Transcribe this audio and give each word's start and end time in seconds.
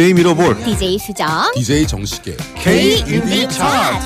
DJ 0.00 0.14
미러볼 0.14 0.56
DJ 0.64 0.98
수정. 0.98 1.28
DJ 1.54 1.86
정식의 1.86 2.34
K 2.56 3.00
인디 3.00 3.46
차트. 3.50 3.98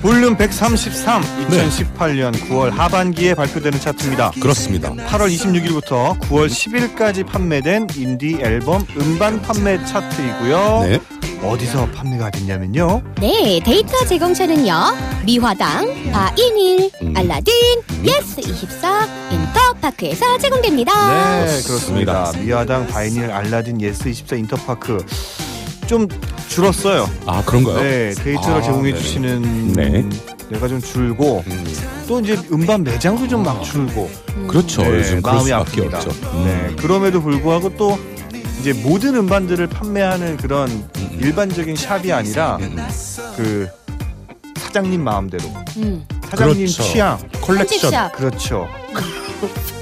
볼륨 0.00 0.34
133 0.34 1.20
2018년 1.50 2.32
9월 2.48 2.70
하반기에 2.70 3.34
발표되는 3.34 3.78
차트입니다. 3.78 4.30
그렇습니다. 4.40 4.94
8월 4.94 5.28
26일부터 5.30 6.18
9월 6.20 6.48
10일까지 6.48 7.26
판매된 7.26 7.88
인디 7.96 8.38
앨범 8.40 8.86
음반 8.98 9.42
판매 9.42 9.76
차트이고요. 9.84 10.86
네. 10.88 11.17
어디서 11.42 11.86
판매가 11.92 12.30
됐냐면요. 12.30 13.02
네, 13.20 13.60
데이터 13.64 13.92
제공처는요. 14.06 14.74
미화당, 15.24 16.10
바이닐, 16.10 16.90
음. 17.02 17.14
알라딘, 17.16 17.54
예스24, 18.02 19.32
인터파크에서 19.32 20.38
제공됩니다. 20.38 21.44
네, 21.44 21.62
그렇습니다. 21.62 22.32
미화당, 22.42 22.86
바이닐, 22.88 23.30
알라딘, 23.30 23.78
예스24 23.78 24.38
인터파크 24.38 25.04
좀 25.86 26.08
줄었어요. 26.48 27.08
아 27.26 27.42
그런가요? 27.44 27.80
네, 27.80 28.10
데이터를 28.10 28.56
아, 28.56 28.62
제공해 28.62 28.90
네네. 28.90 29.02
주시는 29.02 29.72
네. 29.74 30.04
데가 30.50 30.66
좀 30.68 30.80
줄고 30.80 31.44
음, 31.46 31.64
또 32.06 32.20
이제 32.20 32.38
음반 32.50 32.82
매장도 32.82 33.28
좀막 33.28 33.62
줄고 33.62 34.10
그렇죠. 34.48 34.82
네, 34.82 34.98
요즘 34.98 35.20
마음이 35.22 35.44
수밖에 35.44 35.82
아픕니다. 35.82 35.94
없죠. 35.94 36.10
네, 36.44 36.74
그럼에도 36.76 37.22
불구하고 37.22 37.74
또 37.76 37.98
이제 38.60 38.72
모든 38.72 39.14
음반들을 39.14 39.66
판매하는 39.68 40.36
그런 40.36 40.68
음. 40.70 41.18
일반적인 41.20 41.76
샵이 41.76 42.12
아니라 42.12 42.56
음, 42.56 42.76
음. 42.76 42.88
그 43.36 43.68
사장님 44.56 45.02
마음대로 45.02 45.44
음. 45.76 46.04
사장님 46.28 46.66
그렇죠. 46.66 46.82
취향 46.82 47.18
컬렉션 47.40 47.56
편집샵. 47.56 48.12
그렇죠. 48.12 48.68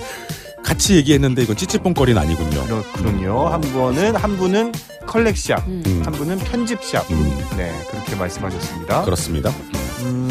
같이 0.65 0.97
얘기했는데 0.97 1.43
이건 1.43 1.57
찌찌뽕거리는 1.57 2.21
아니군요. 2.21 2.65
그렇군요. 2.67 3.49
한 3.49 3.61
분은 3.61 4.17
한 4.17 4.37
분은 4.37 4.73
컬렉샵, 5.07 5.67
음. 5.69 5.83
음, 5.87 6.03
한 6.05 6.13
분은 6.13 6.39
편집샵. 6.39 7.09
음, 7.11 7.47
네, 7.57 7.73
그렇게 7.91 8.17
말씀하셨습니다. 8.17 9.05
그렇습니다. 9.05 9.51
음, 10.01 10.29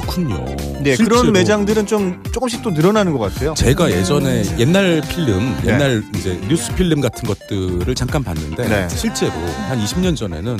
그렇군요. 0.00 0.44
네, 0.80 0.96
실제로 0.96 1.20
그런 1.20 1.32
매장들은 1.32 1.86
좀 1.86 2.20
조금씩 2.32 2.62
또 2.62 2.70
늘어나는 2.70 3.12
것 3.12 3.20
같아요. 3.20 3.54
제가 3.54 3.92
예전에 3.92 4.42
옛날 4.58 5.00
필름, 5.08 5.56
네. 5.62 5.72
옛날 5.72 6.02
이제 6.16 6.40
뉴스 6.48 6.74
필름 6.74 7.00
같은 7.00 7.22
것들을 7.28 7.94
잠깐 7.94 8.24
봤는데 8.24 8.68
네. 8.68 8.88
실제로 8.88 9.32
한 9.68 9.78
20년 9.78 10.16
전에는 10.16 10.56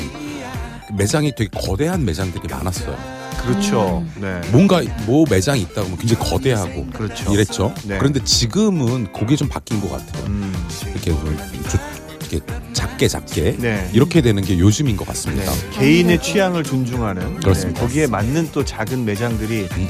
매장이 0.96 1.32
되게 1.36 1.50
거대한 1.52 2.04
매장들이 2.04 2.46
많았어요. 2.48 2.96
그렇죠. 3.44 4.04
음. 4.16 4.22
네, 4.22 4.40
뭔가 4.52 4.82
뭐 5.04 5.24
매장이 5.28 5.62
있다 5.62 5.82
보면 5.82 5.98
굉장히 5.98 6.30
거대하고 6.30 6.86
그렇죠. 6.92 7.32
이랬죠. 7.34 7.74
네. 7.84 7.98
그런데 7.98 8.22
지금은 8.22 9.12
그게 9.12 9.34
좀 9.34 9.48
바뀐 9.48 9.80
것 9.80 9.90
같아요. 9.90 10.26
음, 10.26 10.54
이렇게 10.92 11.10
좀 11.10 11.36
조- 11.68 12.03
이렇게 12.34 12.72
작게 12.72 13.08
작게 13.08 13.56
네. 13.58 13.88
이렇게 13.92 14.20
되는 14.20 14.42
게 14.42 14.58
요즘인 14.58 14.96
것 14.96 15.06
같습니다. 15.08 15.50
네, 15.52 15.70
개인의 15.72 16.22
취향을 16.22 16.64
존중하는 16.64 17.40
그렇습니다. 17.40 17.80
네, 17.80 17.86
거기에 17.86 18.06
맞는 18.06 18.50
또 18.52 18.64
작은 18.64 19.04
매장들이 19.04 19.68
음, 19.72 19.88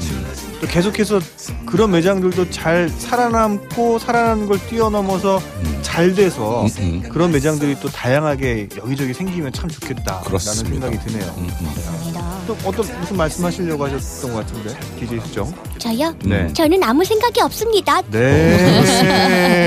또 0.61 0.67
계속해서 0.67 1.19
그런 1.65 1.91
매장들도 1.91 2.49
잘 2.51 2.89
살아남고 2.89 3.99
살아나는 3.99 4.45
걸 4.47 4.59
뛰어넘어서 4.67 5.37
음, 5.37 5.79
잘 5.81 6.13
돼서 6.13 6.63
음, 6.63 6.69
음, 6.79 7.09
그런 7.09 7.31
매장들이 7.31 7.77
또 7.81 7.89
다양하게 7.89 8.69
여기저기 8.77 9.13
생기면 9.13 9.53
참 9.53 9.69
좋겠다라는 9.69 10.25
그렇습니다. 10.25 10.87
생각이 10.89 10.99
드네요. 11.11 11.33
음, 11.37 11.49
음. 11.61 11.65
감사합니다. 11.65 12.34
또 12.45 12.55
어떤 12.63 12.99
무슨 12.99 13.17
말씀하시려고 13.17 13.85
하셨던 13.85 14.33
것 14.33 14.45
같은데 14.45 14.77
DJ 14.99 15.19
수정. 15.21 15.53
저요? 15.79 16.15
네. 16.23 16.51
저는 16.53 16.81
아무 16.83 17.03
생각이 17.03 17.41
없습니다. 17.41 18.01
네. 18.11 18.85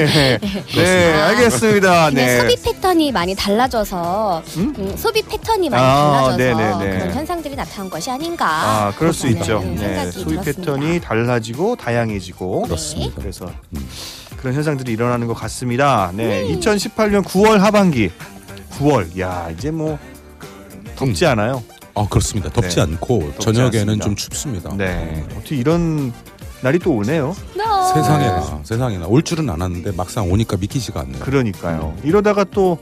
네, 0.75 1.13
알겠습니다. 1.13 2.11
그냥 2.11 2.15
네. 2.15 2.41
소비 2.41 2.57
패턴이 2.63 3.13
많이 3.13 3.35
달라져서 3.35 4.43
음? 4.57 4.75
음, 4.79 4.97
소비 4.97 5.23
패턴이 5.23 5.69
많이 5.71 5.83
아, 5.83 6.37
달라져서 6.37 6.37
네네네. 6.37 6.99
그런 6.99 7.15
현상들이 7.15 7.57
나타난 7.57 7.91
것이 7.91 8.11
아닌가. 8.11 8.47
아, 8.47 8.93
그럴 8.97 9.13
수 9.13 9.27
있죠. 9.29 9.61
생각이 9.61 9.81
네, 9.81 10.11
소비 10.11 10.31
들었습니다. 10.31 10.43
패턴이 10.43 11.01
달라지고 11.01 11.77
다양해지고 11.77 12.63
그렇습니다. 12.63 13.15
그래서 13.21 13.51
음. 13.77 13.89
그런 14.37 14.55
현상들이 14.55 14.93
일어나는 14.93 15.27
것 15.27 15.35
같습니다. 15.35 16.13
네, 16.15 16.43
음. 16.43 16.61
2018년 16.61 17.25
9월 17.25 17.59
하반기 17.59 18.11
9월. 18.79 19.19
야, 19.21 19.51
이제 19.53 19.71
뭐 19.73 19.99
덥지 20.97 21.27
않아요. 21.27 21.63
아 21.99 22.07
그렇습니다. 22.09 22.51
덥지 22.51 22.77
네. 22.77 22.83
않고 22.83 23.21
덥지 23.33 23.45
저녁에는 23.47 23.81
않습니다. 23.81 24.05
좀 24.05 24.17
춥습니다. 24.17 24.75
네. 24.77 25.27
어떻게 25.37 25.57
이런 25.57 26.13
날이 26.61 26.79
또 26.79 26.93
오네요. 26.93 27.35
No. 27.57 27.95
세상에나 27.95 28.61
세상에나 28.65 29.07
올 29.07 29.23
줄은 29.23 29.49
알았는데 29.51 29.93
막상 29.93 30.31
오니까 30.31 30.57
믿기지가 30.57 31.01
않네요. 31.01 31.21
그러니까요. 31.23 31.97
이러다가 32.05 32.45
또 32.45 32.79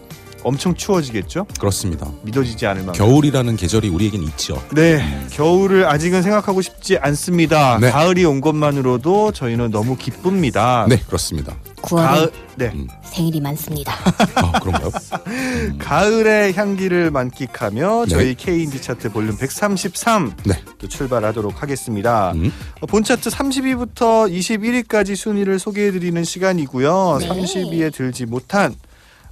엄청 0.46 0.76
추워지겠죠? 0.76 1.44
그렇습니다. 1.58 2.08
믿어지지 2.22 2.66
않을 2.66 2.84
만큼. 2.84 3.04
겨울이라는 3.04 3.56
계절이 3.56 3.88
우리에겐 3.88 4.22
있죠. 4.22 4.62
네, 4.72 5.02
겨울을 5.30 5.86
아직은 5.86 6.22
생각하고 6.22 6.62
싶지 6.62 6.98
않습니다. 6.98 7.78
네. 7.80 7.90
가을이 7.90 8.24
온 8.24 8.40
것만으로도 8.40 9.32
저희는 9.32 9.72
너무 9.72 9.96
기쁩니다. 9.96 10.86
네 10.88 10.98
그렇습니다. 11.04 11.56
9월에 11.82 11.96
가을, 11.96 12.32
네, 12.54 12.66
음. 12.74 12.86
생일이 13.02 13.40
많습니다. 13.40 13.92
아 14.36 14.52
그런가요? 14.60 14.92
음. 15.26 15.78
가을의 15.80 16.54
향기를 16.54 17.10
만끽하며 17.10 18.04
네. 18.04 18.10
저희 18.10 18.34
K 18.36 18.62
인디 18.62 18.80
차트 18.80 19.10
볼륨 19.10 19.36
133 19.36 20.32
네. 20.44 20.62
또 20.78 20.86
출발하도록 20.86 21.60
하겠습니다. 21.60 22.32
음. 22.36 22.52
어, 22.80 22.86
본 22.86 23.02
차트 23.02 23.30
30위부터 23.30 24.30
21위까지 24.30 25.16
순위를 25.16 25.58
소개해드리는 25.58 26.22
시간이고요. 26.22 27.18
네. 27.20 27.28
30위에 27.28 27.92
들지 27.92 28.26
못한 28.26 28.76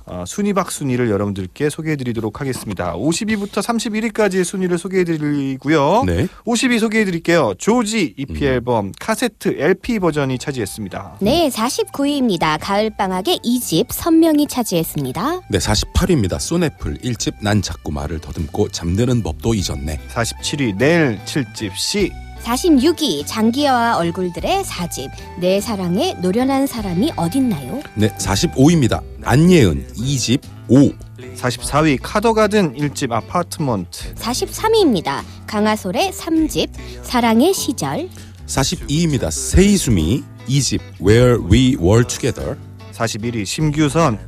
어, 0.07 0.25
순위박 0.27 0.71
순위를 0.71 1.11
여러분들께 1.11 1.71
소개해드리도록 1.71 2.41
하겠습니다. 2.41 2.95
50위부터 2.95 3.63
31위까지의 3.63 4.45
순위를 4.45 4.77
소개해드리고요. 4.79 6.05
네. 6.07 6.27
50위 6.45 6.79
소개해드릴게요. 6.79 7.55
조지 7.59 8.15
EP 8.17 8.33
음. 8.33 8.43
앨범 8.43 8.93
카세트 9.01 9.57
LP 9.59 9.99
버전이 9.99 10.39
차지했습니다. 10.39 11.19
네, 11.21 11.49
49위입니다. 11.49 12.59
가을방학의 12.61 13.41
2집 13.45 13.87
선명이 13.91 14.47
차지했습니다. 14.47 15.41
네 15.51 15.59
48위입니다. 15.59 16.39
쏘네플 16.39 16.99
1집 16.99 17.35
난 17.41 17.63
자꾸 17.63 17.91
말을 17.93 18.21
더듬고 18.21 18.69
잠드는 18.69 19.23
법도 19.23 19.55
잊었네. 19.55 20.01
47위 20.13 20.77
넬 20.77 21.19
7집 21.25 21.75
C 21.77 22.13
46위 22.45 23.25
장기하와 23.27 23.97
얼굴들의 23.97 24.65
4집 24.65 25.11
내 25.41 25.61
사랑에 25.61 26.15
노련한 26.21 26.67
사람이 26.67 27.13
어딨나요? 27.17 27.81
네 27.95 28.15
45위입니다. 28.17 29.03
안예은 29.23 29.87
2집 29.97 30.43
5. 30.69 30.93
44위 31.37 31.99
카더가든 32.03 32.77
1집 32.77 33.13
아파트먼트 33.13 34.15
43위입니다. 34.15 35.23
강하솔의 35.47 36.13
3집 36.13 36.71
사랑의 37.03 37.55
시절 37.55 38.09
42위입니다. 38.47 39.31
세이수미 39.31 40.23
2집 40.47 40.81
Where 41.01 41.39
We 41.51 41.77
Were 41.81 42.05
Together. 42.07 42.59
41위 42.93 43.47
심규선 43.47 44.19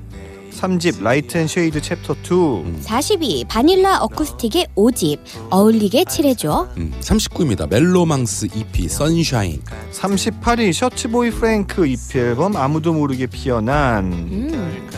3집 0.61 1.03
Light 1.03 1.37
and 1.37 1.47
Shade 1.47 1.81
Chapter 1.83 2.15
2 2.15 2.81
40위 2.83 3.47
바닐라 3.47 3.99
어쿠스틱의 4.01 4.69
5집 4.75 5.19
어울리게 5.51 6.05
칠해줘 6.05 6.69
음, 6.79 6.93
39위입니다. 7.01 7.69
멜로망스 7.69 8.49
EP 8.55 8.89
Sunshine. 8.89 9.61
38위 9.93 10.73
셔츠보이 10.73 11.31
프랭크 11.31 11.87
EP 11.87 12.19
앨범 12.19 12.57
아무도 12.57 12.93
모르게 12.93 13.27
피어난 13.27 14.13
음. 14.13 14.89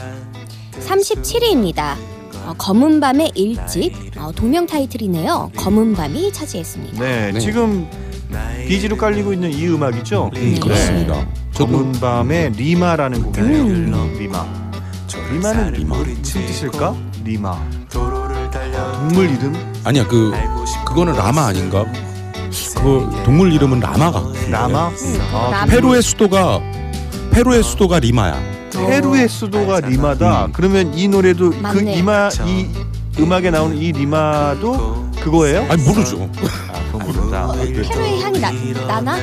37위입니다. 0.81 1.97
어, 2.47 2.55
검은 2.57 3.01
밤의 3.01 3.33
1집 3.37 4.17
어, 4.17 4.33
동명 4.33 4.67
타이틀이네요. 4.67 5.51
검은 5.57 5.95
밤이 5.95 6.33
차지했습니다. 6.33 7.01
네, 7.01 7.33
네. 7.33 7.41
지금 7.41 7.87
BG로 8.67 8.97
깔리고 8.97 9.33
있는 9.33 9.51
이 9.53 9.67
음악이죠 9.67 10.31
음, 10.35 10.55
네. 10.55 10.61
그렇습니다. 10.61 11.27
저도 11.53 11.73
검은 11.73 11.93
밤의 12.01 12.51
리마라는 12.53 13.23
곡이에요 13.23 13.47
음. 13.47 14.17
리마 14.19 14.68
리마는 15.31 15.73
리마. 15.73 15.97
무슨 15.97 16.47
뜻일까? 16.47 16.95
리마 17.25 17.57
동물 17.93 19.31
이름? 19.31 19.55
아니야 19.85 20.07
그 20.07 20.33
그거는 20.87 21.15
라마 21.15 21.47
아닌가? 21.47 21.85
그 22.77 23.23
동물 23.25 23.53
이름은 23.53 23.81
라마가. 23.81 24.23
라마? 24.51 24.87
아, 24.87 25.51
라마. 25.51 25.65
페루의 25.67 26.03
수도가 26.03 26.61
페루의 27.33 27.63
수도가 27.63 27.99
리마야. 28.01 28.41
페루의 28.73 29.29
수도가 29.29 29.81
리마다. 29.81 30.47
음. 30.47 30.53
그러면 30.53 30.95
이 30.95 31.09
노래도 31.09 31.51
그 31.51 31.57
맞네. 31.57 31.95
이마 31.97 32.29
이 32.47 32.67
음악에 33.19 33.51
나오는 33.51 33.77
이 33.77 33.93
리마도 33.93 35.11
그거예요? 35.21 35.67
아니 35.69 35.83
모르죠. 35.83 36.31
아, 36.73 36.81
그건 36.93 37.07
모른다. 37.07 37.53
페루의 37.53 38.23
향이 38.23 38.39
나, 38.41 38.51
나나? 38.87 39.17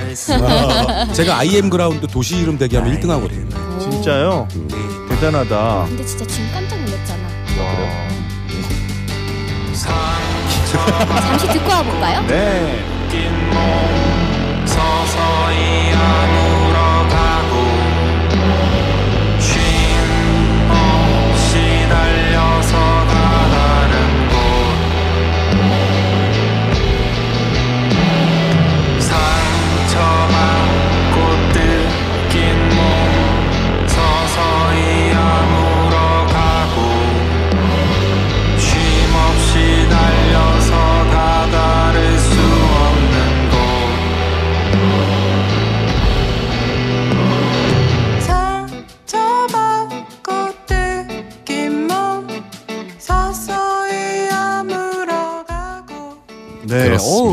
제가 1.13 1.37
IM 1.39 1.69
그라운드 1.69 2.05
도시 2.07 2.37
이름 2.37 2.57
대기하면 2.57 2.99
1등 2.99 3.07
하거든요. 3.07 3.79
진짜요? 3.79 4.47
음. 4.55 4.67
대단하다. 5.15 5.85
근데 5.88 6.03
진짜 6.06 6.25
지금 6.25 6.51
깜짝 6.53 6.77
놀랐잖아. 6.77 7.23
와. 7.57 8.06
잠시 11.21 11.47
듣고 11.47 11.69
와볼까요? 11.69 12.21
네. 12.27 12.83
서서히 14.65 15.94
아 15.94 16.54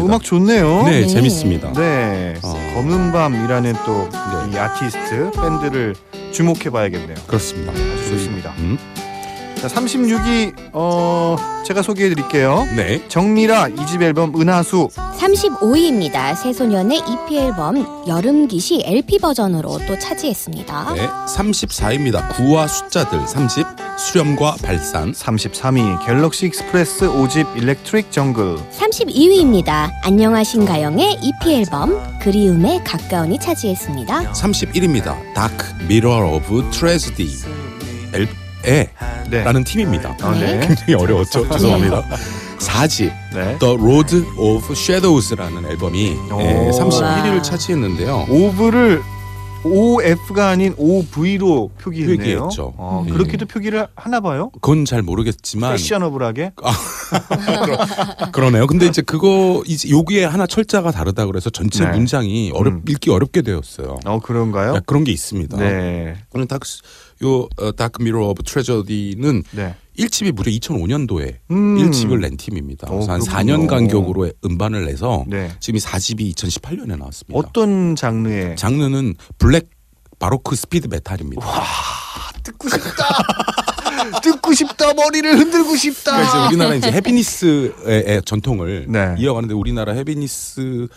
음악 0.05 0.23
좋네요. 0.23 0.83
네, 0.85 1.01
네. 1.03 1.07
재밌습니다. 1.07 1.73
네. 1.73 2.35
어. 2.43 2.73
검은 2.75 3.13
밤이라는 3.13 3.75
또이 3.85 4.51
네. 4.51 4.59
아티스트 4.59 5.31
밴드를 5.33 5.95
주목해 6.33 6.71
봐야겠네요. 6.71 7.17
그렇습니다. 7.27 7.73
아주 7.73 8.09
좋습니다. 8.11 8.53
음. 8.59 8.79
자, 9.63 9.69
36위 9.69 10.53
어 10.73 11.37
제가 11.65 11.83
소개해 11.83 12.09
드릴게요. 12.09 12.67
네. 12.75 13.07
정미라 13.07 13.69
2집 13.69 14.03
앨범 14.03 14.35
은하수 14.35 14.89
35위입니다. 14.93 16.35
새소년의 16.35 16.99
EP 16.99 17.39
앨범 17.39 17.87
여름깃 18.09 18.83
LP 18.85 19.21
버전으로 19.21 19.79
또 19.87 19.97
차지했습니다. 19.97 20.95
네. 20.95 21.09
34입니다. 21.09 22.35
9와 22.35 22.67
숫자들 22.67 23.25
30 23.25 23.65
수렴과 23.97 24.57
발산. 24.65 25.13
33위 25.13 26.05
갤럭시 26.05 26.47
익스프레스 26.47 27.07
5집 27.07 27.57
Electric 27.57 28.11
Jungle 28.11 28.57
32위입니다. 28.73 29.93
안녕하신가영의 30.03 31.21
EP 31.23 31.55
앨범 31.55 32.03
그리움에 32.19 32.83
가까운이 32.83 33.39
차지했습니다. 33.39 34.33
31입니다. 34.33 35.35
Dark 35.35 35.85
Mirror 35.87 36.17
Ov 36.35 36.71
Tragedy 36.73 37.29
에 38.65 38.89
네. 39.31 39.45
라는 39.45 39.65
팀입니다. 39.65 40.17
아, 40.21 40.31
네. 40.33 40.61
굉장히 40.67 40.95
어려웠죠. 40.95 41.49
죄송합니다. 41.49 42.05
4집 42.59 43.13
네. 43.35 43.59
The 43.59 43.75
Lord 43.75 44.25
Ov 44.39 44.73
Shadows라는 44.73 45.65
앨범이 45.71 46.17
오. 46.31 46.39
네, 46.39 46.71
31위를 46.71 47.35
와. 47.37 47.43
차지했는데요. 47.43 48.27
Ov를 48.29 49.03
OF가 49.65 50.49
아닌 50.49 50.75
OV로 50.77 51.71
표기했네요. 51.79 52.17
표기했죠. 52.17 52.75
어, 52.77 53.05
음. 53.07 53.13
그렇게도 53.13 53.47
표기를 53.47 53.87
하나 53.95 54.21
봐요? 54.21 54.51
그건 54.55 54.85
잘 54.85 55.03
모르겠지만 55.03 55.73
패셔너블하게. 55.73 56.53
그러네요. 58.33 58.67
근데 58.67 58.87
이제 58.87 59.03
그거 59.03 59.63
이제 59.67 59.91
여기에 59.91 60.25
하나 60.25 60.47
철자가 60.47 60.91
다르다 60.91 61.27
그래서 61.27 61.51
전체 61.51 61.85
네. 61.85 61.93
문장이 61.93 62.51
어렵 62.55 62.75
음. 62.75 62.83
읽기 62.89 63.11
어렵게 63.11 63.43
되었어요. 63.43 64.01
어 64.05 64.19
그런가요? 64.21 64.75
야, 64.77 64.81
그런 64.85 65.05
게 65.05 65.13
있습니다. 65.13 65.57
네. 65.57 66.17
오늘 66.35 66.47
다크 66.47 66.67
요 67.23 67.49
어, 67.57 67.73
Dark 67.73 68.03
Mirror 68.03 68.29
Ov 68.29 68.43
Tragedy는 68.43 69.43
네. 69.53 69.75
1집이 69.99 70.33
무려 70.33 70.51
2005년도에 70.53 71.37
음. 71.51 71.77
1집을 71.77 72.21
낸 72.21 72.37
팀입니다. 72.37 72.89
오, 72.91 72.97
그래서 72.97 73.13
한 73.13 73.21
그렇군요. 73.21 73.57
4년 73.57 73.67
간격으로 73.69 74.31
음반을 74.45 74.87
내서 74.87 75.25
네. 75.29 75.51
지금 75.61 75.77
이 75.77 75.81
4집이 75.81 76.35
2018년에 76.35 76.99
나왔습니다. 76.99 77.39
어떤 77.39 77.95
장르의 77.95 78.57
장르는 78.57 79.15
블랙 79.39 79.69
바로크 80.19 80.57
스피드 80.57 80.89
메탈입니다. 80.89 81.45
듣고 82.43 82.69
싶다. 82.69 83.05
듣고 84.23 84.55
싶다. 84.55 84.95
머리를 84.95 85.39
흔들고 85.39 85.77
싶다. 85.77 86.13
그러니까 86.13 86.47
이제 86.47 86.55
우리나라 86.55 86.75
이제 86.75 86.91
heaviness의 86.93 88.23
전통을 88.25 88.87
네. 88.89 89.15
이어가는데 89.19 89.55
우리나라 89.55 89.93
heaviness 89.93 90.89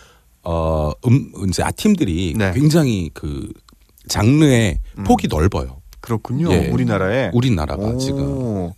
어, 0.44 0.92
음, 1.08 1.32
이제 1.50 1.64
아팀들이 1.64 2.34
네. 2.38 2.52
굉장히 2.54 3.10
그 3.14 3.52
장르의 4.08 4.80
폭이 5.06 5.28
넓어요. 5.28 5.82
그렇군요. 6.06 6.52
예. 6.52 6.68
우리나라에. 6.68 7.32
우리나라가 7.34 7.84
오. 7.84 7.98
지금 7.98 8.70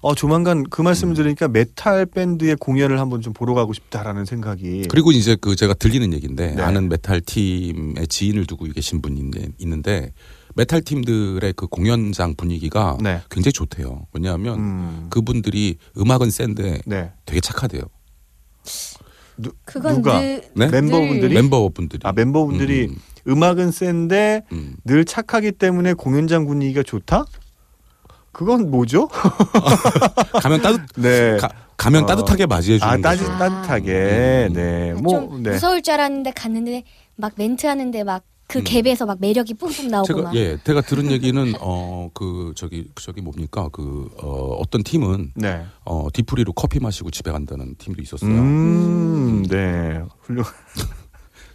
어 0.00 0.14
조만간 0.16 0.64
그 0.64 0.82
말씀을 0.82 1.14
들으니까 1.14 1.46
메탈 1.46 2.06
밴드의 2.06 2.56
공연을 2.56 2.98
한번 2.98 3.20
좀 3.20 3.32
보러 3.32 3.54
가고 3.54 3.72
싶다라는 3.72 4.24
생각이. 4.24 4.86
그리고 4.90 5.12
이제 5.12 5.36
그 5.40 5.54
제가 5.54 5.74
들리는 5.74 6.12
얘기인데 6.12 6.56
네. 6.56 6.62
아는 6.62 6.88
메탈 6.88 7.20
팀의 7.20 8.08
지인을 8.08 8.46
두고 8.46 8.64
계신 8.66 9.00
분이 9.00 9.18
있는데, 9.20 9.48
있는데 9.58 10.12
메탈 10.56 10.82
팀들의 10.82 11.52
그 11.54 11.68
공연장 11.68 12.34
분위기가 12.34 12.98
네. 13.00 13.20
굉장히 13.30 13.52
좋대요. 13.52 14.06
왜냐하면 14.12 14.58
음. 14.58 15.06
그분들이 15.08 15.76
음악은 15.96 16.30
센데 16.30 16.80
네. 16.84 17.12
되게 17.26 17.40
착하대요. 17.40 17.82
누, 19.38 19.52
그건 19.64 19.96
누가 19.96 20.18
늘 20.20 20.42
네? 20.54 20.68
멤버분들이 20.68 21.34
멤버분들이 21.34 22.00
아 22.02 22.12
멤버분들이 22.12 22.86
음, 22.86 22.96
음, 23.28 23.42
악은 23.42 23.70
센데 23.70 24.44
음. 24.52 24.76
늘 24.84 25.04
착하기 25.04 25.52
때문에 25.52 25.94
공연장 25.94 26.46
분위기가 26.46 26.82
좋다? 26.82 27.24
그건 28.32 28.70
뭐죠? 28.70 29.08
가면 30.42 30.60
따뜻 30.62 30.80
네. 31.00 31.36
가, 31.38 31.48
가면 31.76 32.04
어. 32.04 32.06
따뜻하게 32.06 32.46
맞이해 32.46 32.78
주는 32.78 32.92
아 32.92 32.96
따뜻 32.98 33.24
거죠. 33.24 33.38
따뜻하게 33.38 34.46
음. 34.50 34.52
네. 34.52 34.92
뭐좀 34.94 35.42
네. 35.42 35.50
무서울 35.52 35.82
줄 35.82 35.94
알았는데 35.94 36.32
갔는데 36.32 36.82
막 37.16 37.32
멘트 37.36 37.66
하는데 37.66 38.04
막그 38.04 38.58
음. 38.58 38.64
갭에서 38.64 39.06
막 39.06 39.18
매력이 39.20 39.54
뿜뿜 39.54 39.88
나오고 39.88 40.06
제가 40.06 40.22
막 40.22 40.34
예, 40.34 40.58
제가 40.64 40.82
들은 40.86 41.10
얘기는 41.10 41.54
어 41.60 41.96
그 42.16 42.52
저기 42.56 42.88
저기 42.94 43.20
뭡니까 43.20 43.68
그 43.72 44.08
어, 44.22 44.56
어떤 44.58 44.82
팀은 44.82 45.32
네. 45.34 45.64
어 45.84 46.08
뒤풀이로 46.12 46.52
커피 46.54 46.80
마시고 46.80 47.10
집에 47.10 47.30
간다는 47.30 47.74
팀도 47.76 48.00
있었어요. 48.02 48.30
음, 48.30 49.42
네. 49.48 50.00
훌륭 50.20 50.44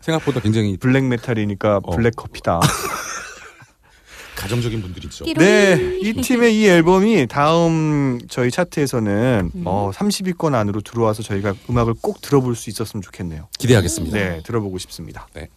생각보다 0.01 0.39
굉장히 0.39 0.77
블랙 0.77 1.05
메탈이니까 1.05 1.81
어. 1.83 1.95
블랙 1.95 2.15
커피다. 2.15 2.59
가정적인 4.35 4.81
분들이죠. 4.81 5.25
네, 5.37 5.99
이 6.01 6.13
팀의 6.13 6.57
이 6.59 6.65
앨범이 6.65 7.27
다음 7.27 8.19
저희 8.27 8.49
차트에서는 8.49 9.51
음. 9.53 9.63
어, 9.65 9.91
30위권 9.93 10.55
안으로 10.55 10.81
들어와서 10.81 11.21
저희가 11.21 11.53
음악을 11.69 11.93
꼭 12.01 12.21
들어볼 12.21 12.55
수 12.55 12.71
있었으면 12.71 13.03
좋겠네요. 13.03 13.49
기대하겠습니다. 13.59 14.17
네, 14.17 14.41
들어보고 14.43 14.79
싶습니다. 14.79 15.27
네. 15.35 15.47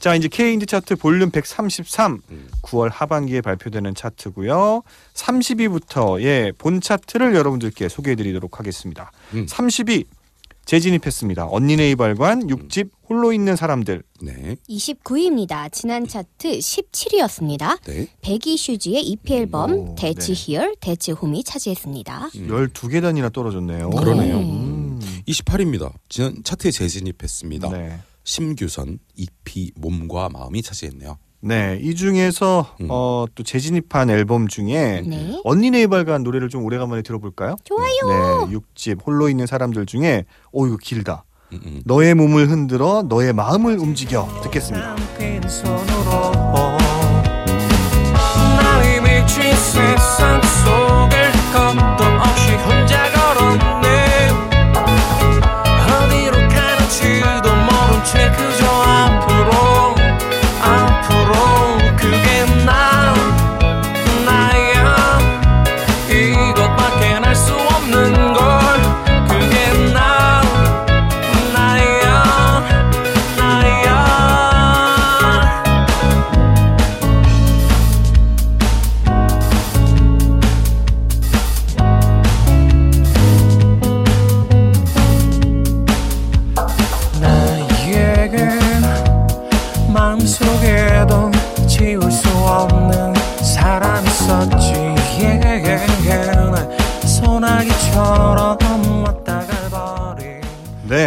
자, 0.00 0.16
이제 0.16 0.26
K인디 0.26 0.66
차트 0.66 0.96
볼륨 0.96 1.30
133 1.30 2.18
음. 2.32 2.48
9월 2.62 2.90
하반기에 2.92 3.42
발표되는 3.42 3.94
차트고요. 3.94 4.82
30위부터 5.14 6.18
의 6.20 6.52
본 6.58 6.80
차트를 6.80 7.36
여러분들께 7.36 7.88
소개해 7.88 8.16
드리도록 8.16 8.58
하겠습니다. 8.58 9.12
음. 9.34 9.46
30위 9.46 10.06
재진입했습니다. 10.64 11.46
언니네 11.48 11.90
이발관 11.90 12.46
6집 12.48 12.88
홀로 13.12 13.32
있는 13.34 13.56
사람들. 13.56 14.02
네. 14.22 14.56
29위입니다. 14.70 15.70
지난 15.70 16.06
차트 16.06 16.58
17위였습니다. 16.58 17.78
네. 17.84 18.08
백이 18.22 18.56
슈즈의 18.56 19.02
EP 19.02 19.34
앨범 19.34 19.72
오, 19.72 19.94
That's 19.96 20.34
네. 20.34 20.52
Here 20.52 20.76
That's 20.80 21.12
Home이 21.12 21.44
차지했습니다. 21.44 22.30
음. 22.36 22.48
12계단이나 22.48 23.30
떨어졌네요. 23.30 23.90
그러네요. 23.90 24.38
음. 24.38 24.98
28위입니다. 25.28 25.92
지난 26.08 26.42
차트에 26.42 26.70
재진입했습니다. 26.70 27.68
네. 27.68 28.00
심규선 28.24 28.98
EP 29.16 29.72
몸과 29.76 30.30
마음이 30.30 30.62
차지했네요. 30.62 31.18
네, 31.44 31.76
이 31.82 31.96
중에서 31.96 32.76
음. 32.80 32.86
어, 32.88 33.26
또 33.34 33.42
재진입한 33.42 34.10
앨범 34.10 34.46
중에 34.46 35.02
네. 35.04 35.40
언니네 35.42 35.82
이발관 35.82 36.22
노래를 36.22 36.48
좀 36.48 36.64
오래간만에 36.64 37.02
들어볼까요? 37.02 37.56
좋아요. 37.64 38.46
네, 38.48 38.56
6집 38.56 39.04
홀로 39.04 39.28
있는 39.28 39.46
사람들 39.46 39.84
중에 39.86 40.24
오 40.52 40.68
이거 40.68 40.76
길다. 40.76 41.24
너의 41.84 42.14
몸을 42.14 42.48
흔들어 42.48 43.02
너의 43.08 43.32
마음을 43.32 43.78
움직여 43.78 44.28
듣겠습니다. 44.42 44.96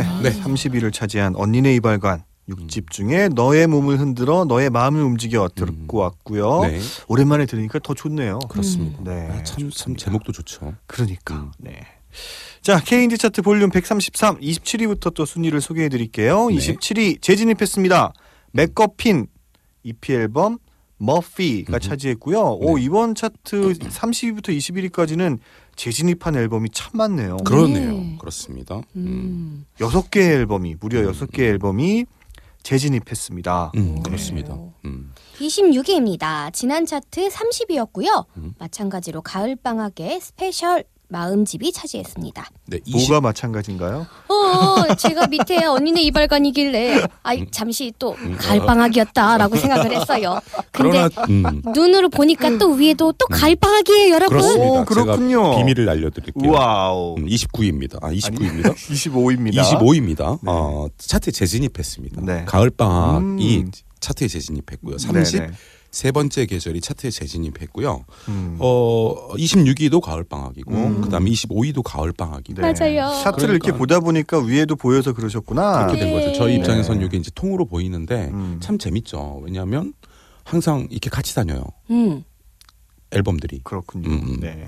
네, 0.01 0.29
네. 0.29 0.41
30위를 0.41 0.91
차지한 0.91 1.35
언니네 1.35 1.75
이발관 1.75 2.23
6집 2.49 2.91
중에 2.91 3.29
너의 3.29 3.67
몸을 3.67 3.99
흔들어 3.99 4.45
너의 4.45 4.69
마음을 4.69 5.01
움직여 5.01 5.49
듣고 5.55 5.97
왔고요. 5.97 6.61
네. 6.61 6.79
오랜만에 7.07 7.45
들으니까 7.45 7.79
더 7.79 7.93
좋네요. 7.93 8.39
그렇습니다. 8.49 9.01
네, 9.03 9.27
아, 9.31 9.43
참, 9.43 9.43
참 9.43 9.69
좋습니다. 9.69 10.05
제목도 10.05 10.31
좋죠. 10.31 10.75
그러니까. 10.85 11.35
음. 11.35 11.51
네. 11.57 11.81
자, 12.61 12.79
K인디 12.79 13.17
차트 13.17 13.41
볼륨 13.41 13.69
133 13.69 14.39
27위부터 14.39 15.13
또 15.13 15.25
순위를 15.25 15.61
소개해 15.61 15.89
드릴게요. 15.89 16.49
네. 16.49 16.55
27위 16.55 17.21
재진입했습니다. 17.21 18.13
맥거핀 18.51 19.27
EP 19.83 20.13
앨범 20.13 20.57
머피가 20.97 21.79
차지했고요. 21.79 22.39
오 22.61 22.77
이번 22.77 23.15
차트 23.15 23.73
30위부터 23.73 24.49
21위까지는 24.49 25.39
재진입한 25.75 26.35
앨범이 26.35 26.69
참 26.71 26.91
많네요. 26.93 27.37
그러네요. 27.37 27.91
네. 27.91 28.17
그렇습니다. 28.19 28.75
음. 28.75 28.81
음. 28.95 29.65
여섯 29.81 30.09
개 30.09 30.21
앨범이 30.21 30.75
무려 30.79 31.03
여섯 31.03 31.29
개 31.31 31.45
앨범이 31.45 32.05
재진입했습니다. 32.63 33.73
음, 33.75 34.01
그렇습니다. 34.01 34.57
음. 34.85 35.13
26위입니다. 35.37 36.51
지난 36.51 36.85
차트 36.85 37.27
30위였고요. 37.29 38.25
음. 38.37 38.53
마찬가지로 38.57 39.21
가을 39.21 39.55
방학의 39.55 40.19
스페셜 40.19 40.83
마음집이 41.15 41.71
차지했습니다. 41.71 42.45
네, 42.67 42.79
20, 42.83 43.09
뭐가 43.09 43.21
마찬가지인가요? 43.21 44.05
어, 44.27 44.95
제가 44.95 45.27
밑에 45.27 45.63
언니네 45.63 46.01
이발관이길래 46.03 47.03
아 47.23 47.33
음. 47.35 47.47
잠시 47.51 47.93
또 47.97 48.17
가을 48.37 48.59
방학이었다라고 48.65 49.55
생각을 49.55 49.95
했어요. 49.95 50.41
근데 50.73 51.07
그러나 51.07 51.09
음, 51.29 51.61
눈으로 51.73 52.09
보니까 52.09 52.57
또 52.57 52.73
위에도 52.73 53.13
또 53.13 53.27
가을 53.27 53.55
방학이에요, 53.55 54.13
여러분. 54.13 54.37
그렇습니다. 54.37 54.81
오, 54.81 54.83
그렇군요. 54.83 55.43
제가 55.43 55.55
비밀을 55.55 55.89
알려드릴게요. 55.89 56.51
와우. 56.51 57.15
음, 57.17 57.25
29위입니다. 57.27 58.03
아, 58.03 58.11
29위입니다. 58.11 58.75
25위입니다. 58.75 59.61
25위입니다. 59.63 60.39
네. 60.41 60.51
어, 60.51 60.87
차트에 60.97 61.31
재진입했습니다. 61.31 62.21
네. 62.25 62.43
가을 62.45 62.69
방학이 62.71 63.59
음. 63.59 63.71
차트에 64.01 64.27
재진입했고요. 64.27 64.97
네네. 64.97 65.51
33 65.95 66.11
번째 66.11 66.45
계절이 66.45 66.81
차트에 66.81 67.09
재진입했고요. 67.09 68.03
음. 68.27 68.57
어, 68.59 69.33
26위도 69.35 70.01
가을 70.01 70.25
방학이고 70.25 70.73
음. 70.73 71.01
그다음에 71.01 71.31
25위도 71.31 71.83
가을 71.83 72.11
방학이고 72.11 72.61
네. 72.61 72.73
맞아요. 72.73 73.23
차트를 73.23 73.51
이렇게 73.51 73.71
그러니까. 73.71 73.77
보다 73.77 73.99
보니까 74.01 74.39
위에도 74.39 74.75
보여서 74.75 75.13
그러셨구나. 75.13 75.87
그렇게 75.87 75.99
된 76.03 76.13
거죠. 76.13 76.33
저희 76.33 76.53
네. 76.55 76.59
입장에선 76.59 77.01
이게 77.01 77.15
이제 77.15 77.31
통으로 77.33 77.65
보이는데 77.65 78.29
음. 78.33 78.59
참 78.61 78.77
재밌죠. 78.77 79.39
왜냐하면 79.43 79.93
항상 80.43 80.85
이렇게 80.91 81.09
같이 81.09 81.33
다녀요. 81.33 81.63
음. 81.89 82.23
앨범들이. 83.11 83.61
그렇군요. 83.63 84.09
음, 84.09 84.13
음. 84.27 84.39
네. 84.41 84.67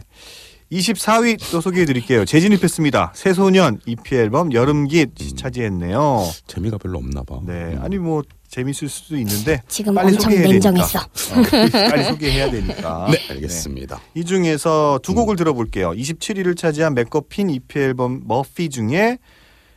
24위 0.71 1.39
또 1.51 1.61
소개해 1.61 1.85
드릴게요. 1.85 2.25
재진입했습니다. 2.25 3.13
새소년 3.15 3.79
EP 3.85 4.15
앨범 4.15 4.51
여름깃 4.51 5.11
음. 5.21 5.35
차지했네요. 5.37 6.23
재미가 6.47 6.77
별로 6.77 6.97
없나 6.97 7.23
봐. 7.23 7.39
네. 7.45 7.53
음. 7.53 7.79
아니 7.81 7.97
뭐 7.97 8.21
재밌을 8.49 8.89
수도 8.89 9.17
있는데 9.17 9.61
지금 9.67 9.93
빨리 9.95 10.07
엄청 10.13 10.31
소개해야 10.31 10.47
냉정했어. 10.51 10.99
되니까. 11.33 11.57
어, 11.57 11.89
빨리 11.89 12.03
소개해야 12.03 12.51
되니까. 12.51 13.07
네, 13.11 13.17
알겠습니다. 13.33 14.01
이 14.15 14.25
중에서 14.25 14.99
두 15.03 15.13
곡을 15.13 15.35
들어볼게요. 15.37 15.91
27위를 15.91 16.57
차지한 16.57 16.93
맥거핀 16.95 17.49
EP 17.49 17.79
앨범 17.79 18.21
머피 18.25 18.69
중에 18.69 19.19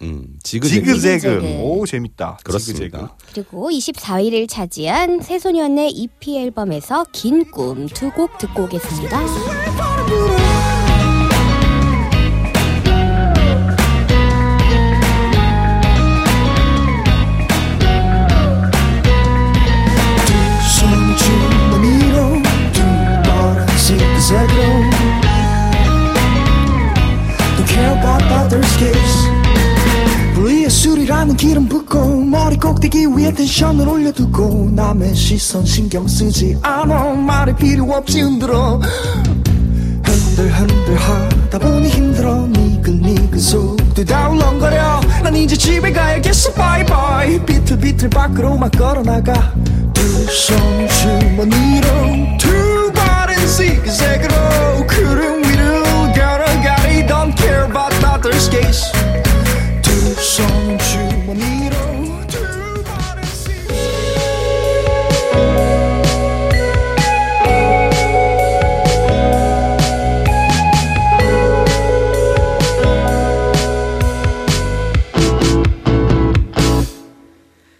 음, 0.03 0.25
지그재그. 0.43 0.87
지그재그. 0.87 1.21
지그재그. 1.21 1.61
오 1.63 1.87
재밌다. 1.87 2.39
그렇습니다. 2.43 2.99
지그재그. 2.99 3.33
그리고 3.35 3.71
24위를 3.71 4.49
차지한 4.49 5.21
새소년의 5.21 5.91
EP 5.91 6.39
앨범에서 6.39 7.05
긴 7.13 7.45
꿈 7.53 7.87
두 7.89 8.11
곡 8.13 8.39
듣고 8.39 8.65
오겠습니다. 8.65 9.21
지그재그로 24.31 24.63
Don't 27.57 27.67
care 27.67 27.99
about 27.99 28.25
others' 28.33 28.79
case 28.79 29.31
불의의 30.35 30.71
술이라는 30.71 31.37
기름 31.37 31.69
붓고 31.69 32.25
머리 32.25 32.57
꼭대기 32.57 33.07
위에 33.07 33.33
텐션을 33.33 33.89
올려두고 33.89 34.71
남의 34.73 35.15
시선 35.15 35.65
신경 35.67 36.07
쓰지 36.07 36.57
않아. 36.63 37.13
말이 37.15 37.55
필요 37.57 37.91
없이 37.93 38.21
흔들어. 38.23 38.81
흔들흔들 40.05 40.97
하다 40.97 41.59
보니 41.59 41.89
힘들어. 41.89 42.47
니글니글 42.47 43.39
속도 43.39 44.05
다 44.05 44.29
울렁거려. 44.31 45.01
난 45.25 45.37
이제 45.37 45.57
집에 45.57 45.93
가야겠어. 45.93 46.53
바이바이 46.53 47.45
비틀비틀 47.45 48.09
밖으로만 48.11 48.71
걸어나가. 48.71 49.53
두 49.93 50.01
손 50.31 50.57
주머니로 50.89 51.89
두발 52.39 53.00
은 53.51 53.57
지그재그로 53.57 54.87
구름 54.87 55.43
위를 55.43 55.83
걸어가리 56.15 57.05
Don't 57.07 57.37
care 57.37 57.65
about 57.65 57.93
others 58.07 58.49
case 58.49 58.93
두손 59.83 60.79
주머니로 60.79 61.77
두 62.29 62.85
발은 62.85 63.25
지그재그로 63.25 64.81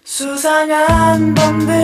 수상한 0.05 1.35
밤들 1.35 1.80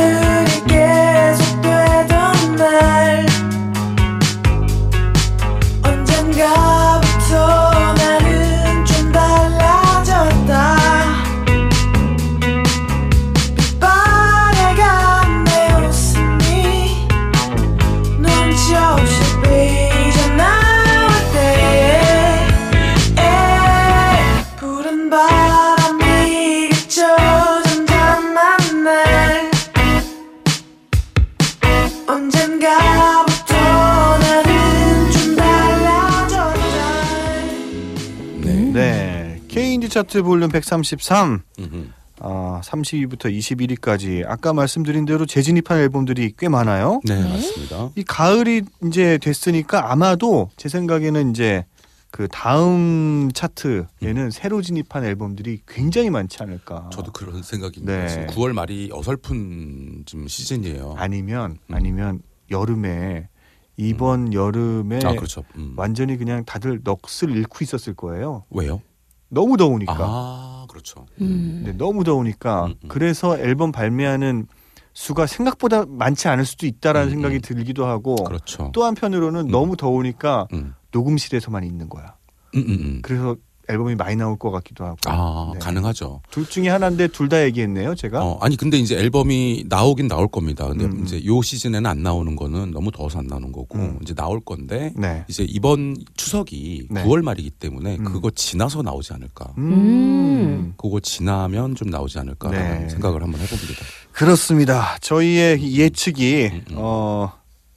차트 40.17 40.23
볼륨 40.23 40.49
133. 40.49 41.43
음흠. 41.59 41.89
아, 42.21 42.63
30위부터 42.65 43.27
21위까지 43.27 44.25
아까 44.27 44.55
말씀드린 44.55 45.05
대로 45.05 45.27
재진입한 45.27 45.79
앨범들이 45.79 46.33
꽤 46.39 46.49
많아요. 46.49 47.03
네, 47.05 47.23
네. 47.23 47.29
맞습니다. 47.29 47.91
이 47.95 48.03
가을이 48.03 48.63
이제 48.87 49.19
됐으니까 49.19 49.93
아마도 49.93 50.49
제 50.57 50.71
생각에는 50.71 51.31
이제 51.31 51.67
그 52.11 52.29
다음 52.29 53.31
차트에는 53.35 54.31
새로 54.31 54.63
진입한 54.63 55.05
앨범들이 55.05 55.61
굉장히 55.69 56.09
많지 56.09 56.43
않을까. 56.43 56.89
저도 56.91 57.13
그런 57.13 57.43
생각입니다. 57.43 57.93
네. 57.93 58.09
지금 58.09 58.27
9월 58.29 58.55
말이 58.55 58.89
어설픈 58.91 60.05
좀 60.07 60.27
시즌이에요. 60.27 60.95
아니면 60.97 61.59
음. 61.67 61.75
아니면 61.75 62.23
여름에 62.51 63.29
이번 63.77 64.33
여름에 64.33 65.01
아, 65.05 65.13
그렇죠. 65.13 65.45
음. 65.57 65.75
완전히 65.77 66.17
그냥 66.17 66.47
다들 66.47 66.81
넋을 66.83 67.37
잃고 67.37 67.59
있었을 67.61 67.93
거예요. 67.93 68.45
왜요? 68.49 68.81
너무 69.29 69.57
더우니까. 69.57 69.97
아, 69.99 70.67
그렇죠. 70.69 71.07
음. 71.21 71.63
네, 71.65 71.73
너무 71.73 72.05
더우니까 72.05 72.67
음, 72.67 72.75
음. 72.83 72.89
그래서 72.89 73.39
앨범 73.39 73.73
발매하는 73.73 74.47
수가 74.93 75.27
생각보다 75.27 75.85
많지 75.87 76.29
않을 76.29 76.45
수도 76.47 76.67
있다라는 76.67 77.09
음, 77.09 77.11
생각이 77.11 77.35
음. 77.37 77.41
들기도 77.43 77.85
하고 77.87 78.17
그렇죠. 78.17 78.71
또 78.73 78.85
한편으로는 78.85 79.47
음. 79.47 79.51
너무 79.51 79.77
더우니까 79.77 80.49
음. 80.55 80.75
녹음실에서만 80.93 81.65
있는 81.65 81.89
거야. 81.89 82.17
음, 82.55 82.61
음, 82.61 82.69
음. 82.71 82.99
그래서 83.03 83.37
앨범이 83.69 83.95
많이 83.97 84.17
나올 84.17 84.39
것 84.39 84.51
같기도 84.51 84.85
하고. 84.85 84.97
아, 85.07 85.51
네. 85.53 85.59
가능하죠. 85.59 86.21
둘 86.31 86.47
중에 86.49 86.69
하나인데 86.69 87.09
둘 87.09 87.27
다 87.29 87.43
얘기했네요, 87.45 87.97
제가. 87.97 88.25
어, 88.25 88.39
아니 88.41 88.57
근데 88.57 88.79
이제 88.79 88.97
앨범이 88.97 89.65
나오긴 89.69 90.07
나올 90.07 90.29
겁니다. 90.29 90.69
근데 90.69 90.85
음. 90.85 91.03
이제 91.05 91.25
요 91.27 91.43
시즌에는 91.43 91.85
안 91.87 92.03
나오는 92.03 92.37
거는 92.37 92.71
너무 92.71 92.93
더워서 92.93 93.19
안 93.19 93.27
나오는 93.27 93.51
거고 93.51 93.79
음. 93.79 93.99
이제 94.01 94.15
나올 94.15 94.41
건데 94.41 94.93
네. 94.97 95.25
이제 95.29 95.45
이번 95.49 95.97
추석이 96.17 96.87
네. 96.91 97.03
9월 97.05 97.23
말이기 97.23 97.51
때문에 97.51 97.97
음. 97.97 98.05
그거 98.05 98.31
지나서 98.31 98.83
나오지 98.83 99.13
않을까. 99.15 99.53
음. 99.59 100.75
그거 100.77 101.01
지나면 101.01 101.75
좀 101.75 101.91
나오지 101.91 102.19
않을까라는 102.21 102.81
네. 102.83 102.89
생각을 102.89 103.23
한번 103.23 103.41
해봅니다. 103.41 103.75
그렇습니다. 104.13 104.97
저희의 105.01 105.61
이 105.61 105.81
예측이 105.81 106.51
음, 106.53 106.65
음. 106.71 106.77
어, 106.79 107.33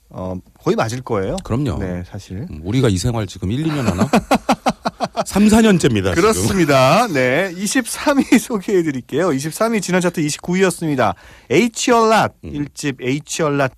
어 0.09 0.35
거의 0.63 0.75
맞을 0.75 1.01
거예요. 1.01 1.37
그럼요. 1.43 1.79
네, 1.79 2.03
사실. 2.05 2.45
음, 2.49 2.61
우리가 2.63 2.89
이 2.89 2.97
생활 2.97 3.25
지금 3.27 3.51
1, 3.51 3.63
2년 3.65 3.83
하나? 3.83 4.07
3, 5.29 5.45
4년째입니다. 5.45 6.15
지금. 6.15 6.15
그렇습니다. 6.15 7.07
네. 7.07 7.53
23위 7.53 8.39
소개해 8.41 8.81
드릴게요. 8.81 9.29
23위 9.29 9.79
지난 9.79 10.01
차트 10.01 10.21
29위였습니다. 10.21 11.13
H열랏 11.51 12.33
음. 12.45 12.55
일 12.55 12.65
1집 12.65 12.99
H열랏 12.99 13.69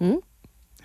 응? 0.00 0.22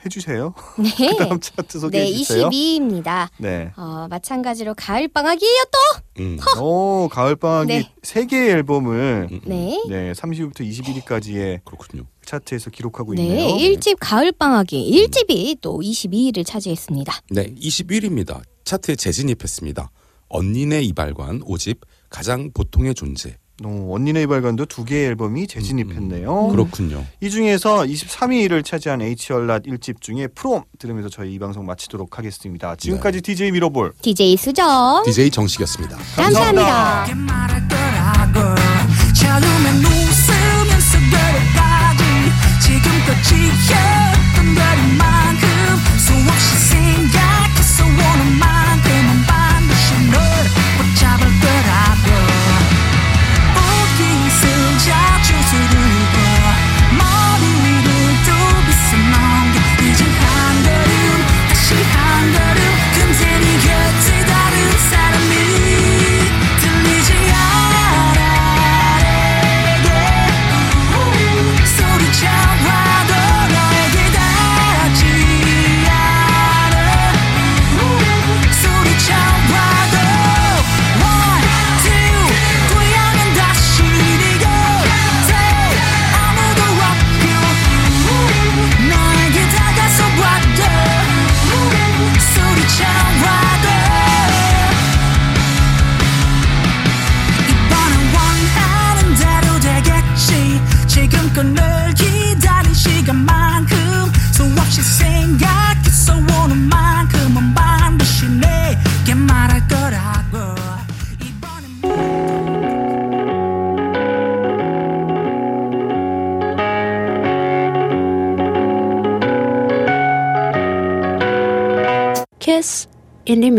해주세요. 0.04 0.54
네. 0.78 1.16
그다음 1.16 1.40
차트 1.40 1.80
소개해 1.80 2.04
네, 2.04 2.12
주세요. 2.14 2.50
22위입니다. 2.50 3.30
네. 3.38 3.72
어, 3.78 4.08
마찬가지로 4.10 4.74
가을 4.76 5.08
방학이에요 5.08 5.64
또. 5.72 6.22
음. 6.22 6.38
오 6.60 7.08
가을 7.10 7.38
방학이 7.38 7.74
네. 7.74 7.90
세 8.04 8.26
개의 8.26 8.50
앨범을 8.50 9.30
음, 9.32 9.36
음. 9.36 9.42
네. 9.46 9.82
네 9.88 10.12
30위부터 10.12 10.60
21위까지의 10.60 11.64
그렇군요. 11.64 12.04
차트에서 12.26 12.70
기록하고 12.70 13.14
네, 13.14 13.24
있네요. 13.24 13.56
1집 13.56 13.96
가을 14.02 14.34
방학이 14.34 15.08
1집이 15.08 15.60
또 15.62 15.80
22위를 15.80 16.46
차지했습니다. 16.46 17.14
네, 17.30 17.54
21위입니다. 17.56 18.42
차트에 18.66 18.96
재진입했습니다. 18.96 19.92
언니네 20.28 20.82
이발관 20.82 21.42
5집 21.42 21.78
가장 22.10 22.52
보통의 22.54 22.96
존재. 22.96 23.38
어, 23.64 23.90
언니네 23.94 24.24
이발관도 24.24 24.66
두 24.66 24.84
개의 24.84 25.06
앨범이 25.08 25.48
재진입했네요. 25.48 26.48
그렇군요. 26.50 27.06
이 27.22 27.30
중에서 27.30 27.84
23위를 27.84 28.66
차지한 28.66 29.00
H연랏 29.00 29.66
1집 29.68 30.02
중에 30.02 30.28
프롬 30.28 30.64
들으면서 30.78 31.08
저희 31.08 31.34
이 31.34 31.40
방송 31.40 31.66
마치도록 31.66 32.18
하겠습니다. 32.18 32.76
지금까지 32.76 33.22
DJ 33.22 33.52
미러볼 33.52 33.94
DJ 34.02 34.36
수정. 34.36 35.04
DJ 35.06 35.32
정식이었습니다. 35.32 35.98
감사합니다. 36.18 37.06
거라 43.46 43.95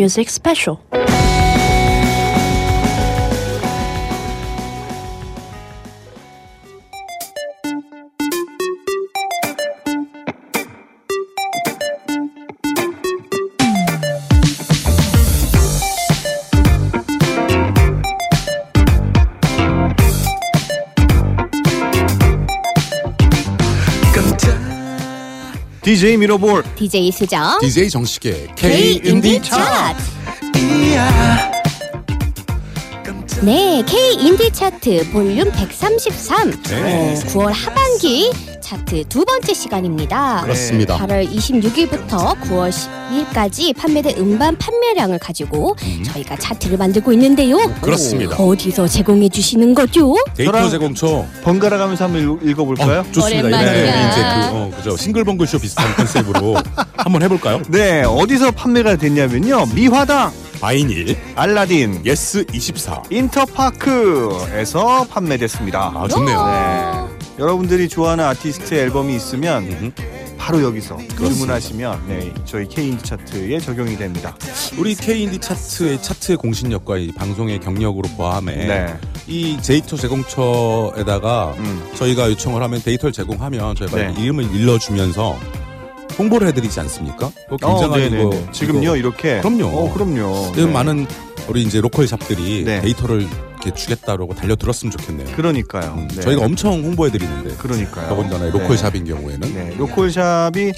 Music 0.07 0.31
Special. 0.31 0.96
DJ 25.87 26.17
미러볼 26.17 26.65
DJ 26.75 27.13
수정. 27.13 27.61
DJ 27.61 27.89
정식의 27.91 28.49
K 28.57 29.01
인디 29.05 29.41
차트. 29.41 30.03
네, 33.43 33.83
K 33.87 34.15
인디 34.15 34.51
차트 34.51 35.11
볼륨 35.13 35.51
133. 35.53 36.51
네. 36.63 37.15
어, 37.15 37.15
9월 37.29 37.53
하반기 37.53 38.33
차트 38.61 39.05
두 39.09 39.25
번째 39.25 39.53
시간입니다. 39.55 40.41
그렇습니다. 40.43 40.97
8월 40.99 41.31
26일부터 41.31 42.35
9월 42.41 42.73
10일까지 42.73 43.77
판매된 43.77 44.17
음반 44.19 44.57
판매량을 44.57 45.19
가지고 45.21 45.77
저희가 46.05 46.37
차트를 46.37 46.77
만들고 46.79 47.13
있는데요. 47.13 47.59
그렇습니다. 47.81 48.37
어디서 48.37 48.89
제공해 48.89 49.29
주시는 49.29 49.75
거죠? 49.75 50.17
데이터 50.35 50.53
저랑- 50.53 50.71
제공처 50.71 51.25
번갈아 51.45 51.77
가면서 51.79 52.05
한번 52.05 52.23
읽- 52.43 52.51
읽어볼까요? 52.51 53.01
어, 53.01 53.13
좋습니다. 53.13 53.47
오랜만이야. 53.49 54.11
이제 54.11 54.21
그 54.51 54.57
어, 54.57 54.71
그죠 54.77 54.97
싱글벙글 54.97 55.47
쇼 55.47 55.59
비슷한 55.61 55.95
컨셉으로 55.95 56.57
한번 56.97 57.23
해볼까요? 57.23 57.61
네 57.69 58.03
어디서 58.03 58.51
판매가 58.53 58.97
됐냐면요 58.97 59.67
미화당, 59.75 60.33
바이닐 60.61 61.17
알라딘, 61.35 62.03
예스 62.05 62.45
24. 62.53 63.03
인터파크에서 63.11 65.07
판매됐습니다. 65.09 65.93
아 65.95 66.09
좋네요. 66.09 66.47
네. 66.47 67.17
여러분들이 67.39 67.89
좋아하는 67.89 68.25
아티스트의 68.25 68.83
앨범이 68.83 69.15
있으면. 69.17 69.93
바로 70.39 70.63
여기서 70.63 70.97
주문하시면 71.17 72.05
네, 72.07 72.33
저희 72.45 72.69
K인디 72.69 73.03
차트에 73.03 73.59
적용이 73.59 73.97
됩니다. 73.97 74.37
우리 74.79 74.95
K 74.95 75.23
인디 75.25 75.41
차트의 75.41 76.01
차트의 76.01 76.37
공신력과 76.39 76.99
이 76.99 77.11
방송의 77.11 77.59
경력으로 77.59 78.09
포함해 78.17 78.55
네. 78.55 78.95
이 79.27 79.59
데이터 79.61 79.97
제공처에다가 79.97 81.55
음. 81.59 81.91
저희가 81.97 82.31
요청을 82.31 82.63
하면 82.63 82.81
데이터를 82.81 83.13
제공하면 83.13 83.75
저희가 83.75 83.97
네. 83.97 84.15
이름을 84.19 84.55
일러주면서 84.55 85.37
홍보를 86.19 86.49
해드리지 86.49 86.81
않습니까? 86.81 87.27
어, 87.49 87.57
굉장한 87.57 88.01
네네네. 88.01 88.23
이거 88.23 88.53
지금요 88.53 88.83
이거 88.83 88.97
이렇게 88.97 89.41
그럼요. 89.41 89.67
어, 89.67 89.93
그럼요. 89.93 90.53
지금 90.55 90.69
네. 90.69 90.73
많은 90.73 91.07
우리 91.49 91.63
이제 91.63 91.81
로컬 91.81 92.07
샵들이 92.07 92.65
네. 92.65 92.81
데이터를 92.81 93.23
이렇게 93.23 93.73
주겠다라고 93.75 94.35
달려들었으면 94.35 94.91
좋겠네요. 94.93 95.37
그러니까요. 95.37 95.95
음, 95.97 96.09
네. 96.09 96.21
저희가 96.21 96.45
엄청 96.45 96.83
홍보해드리는데 96.83 97.57
그러니까요. 97.57 98.09
더군다나 98.09 98.47
로컬 98.47 98.69
네. 98.71 98.77
샵인 98.77 99.05
경우에는 99.05 99.55
네, 99.55 99.75
로컬 99.77 100.11
샵이 100.11 100.73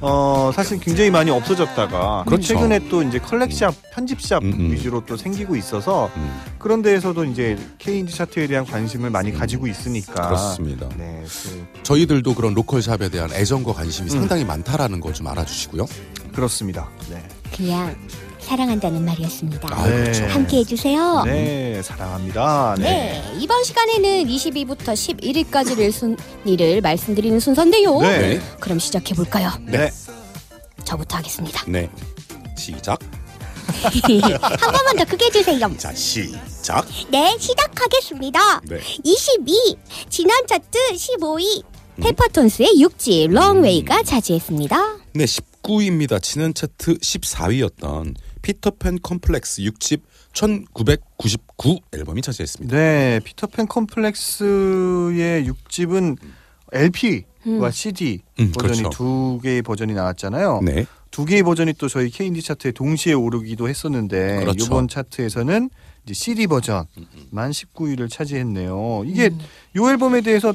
어 0.00 0.50
사실 0.54 0.78
굉장히 0.78 1.10
많이 1.10 1.30
없어졌다가 1.30 2.24
그렇죠. 2.26 2.48
최근에 2.48 2.88
또 2.88 3.02
이제 3.02 3.18
select 3.18 3.48
shop, 3.48 3.74
편집샵 3.92 4.42
음, 4.42 4.52
음. 4.52 4.72
위주로 4.72 5.04
또 5.06 5.16
생기고 5.16 5.56
있어서 5.56 6.10
음, 6.16 6.40
그런 6.58 6.82
데에서도 6.82 7.24
이제 7.24 7.56
K인디 7.78 8.14
차트에 8.14 8.46
대한 8.46 8.66
관심을 8.66 9.10
많이 9.10 9.32
가지고 9.32 9.66
있으니까 9.66 10.28
그렇습니다. 10.28 10.88
네, 10.96 11.24
그, 11.24 11.82
저희들도 11.82 12.34
그런 12.34 12.54
로컬 12.54 12.82
샵에 12.82 13.08
대한 13.08 13.32
애정과 13.32 13.72
관심이 13.72 14.10
음. 14.10 14.18
상당히 14.18 14.44
많다라는 14.44 15.00
거좀 15.00 15.26
알아주시고요. 15.28 15.86
그렇습니다. 16.34 16.88
네. 17.10 17.26
그냥 17.56 17.96
사랑한다는 18.40 19.04
말이었습니다. 19.04 19.68
아, 19.72 19.82
그렇죠. 19.82 20.24
함께 20.26 20.58
해주세요. 20.58 21.24
네, 21.24 21.82
사랑합니다. 21.82 22.76
네. 22.78 22.84
네, 22.84 23.38
이번 23.40 23.64
시간에는 23.64 24.24
22부터 24.26 24.92
11위까지를 24.92 25.90
순위를 25.90 26.80
말씀드리는 26.80 27.40
순서인데요. 27.40 28.00
네. 28.02 28.18
네. 28.18 28.40
그럼 28.60 28.78
시작해 28.78 29.14
볼까요? 29.14 29.50
네. 29.62 29.90
저부터 30.84 31.16
하겠습니다. 31.16 31.64
네. 31.66 31.90
시작. 32.56 33.00
한 33.82 34.72
번만 34.72 34.96
더 34.96 35.04
크게 35.04 35.26
해주세요. 35.26 35.76
자, 35.76 35.92
시작. 35.92 36.86
네, 37.10 37.36
시작하겠습니다. 37.38 38.60
네. 38.68 38.80
22 39.02 39.76
지난 40.08 40.46
차트 40.46 40.78
15위 40.92 41.64
음. 41.98 42.02
페퍼톤스의 42.02 42.74
6집 42.80 43.30
Long 43.30 43.63
Way가 43.63 44.04
차지했습니다. 44.04 44.98
네, 45.14 45.26
19 45.26 45.55
위입니다. 45.74 46.18
지난 46.18 46.54
차트 46.54 46.98
14위였던 46.98 48.14
피터팬 48.42 49.00
컴플렉스 49.02 49.62
6집 49.62 50.00
1999 50.32 51.80
앨범이 51.92 52.22
차지했습니다. 52.22 52.76
네, 52.76 53.20
피터팬 53.24 53.66
컴플렉스의 53.66 55.48
6집은 55.48 56.16
LP와 56.72 57.70
CD 57.70 58.20
음, 58.38 58.52
버전이 58.52 58.78
그렇죠. 58.78 58.90
두 58.90 59.40
개의 59.42 59.62
버전이 59.62 59.94
나왔잖아요. 59.94 60.60
네. 60.64 60.86
두 61.10 61.24
개의 61.24 61.42
버전이 61.42 61.74
또 61.74 61.88
저희 61.88 62.10
K인디 62.10 62.42
차트에 62.42 62.72
동시에 62.72 63.14
오르기도 63.14 63.68
했었는데 63.68 64.40
그렇죠. 64.40 64.64
이번 64.66 64.88
차트에서는 64.88 65.70
이제 66.04 66.14
CD 66.14 66.46
버전만 66.46 67.50
19위를 67.50 68.10
차지했네요. 68.10 69.04
이게 69.06 69.28
음. 69.28 69.38
이 69.76 69.80
앨범에 69.80 70.20
대해서 70.20 70.52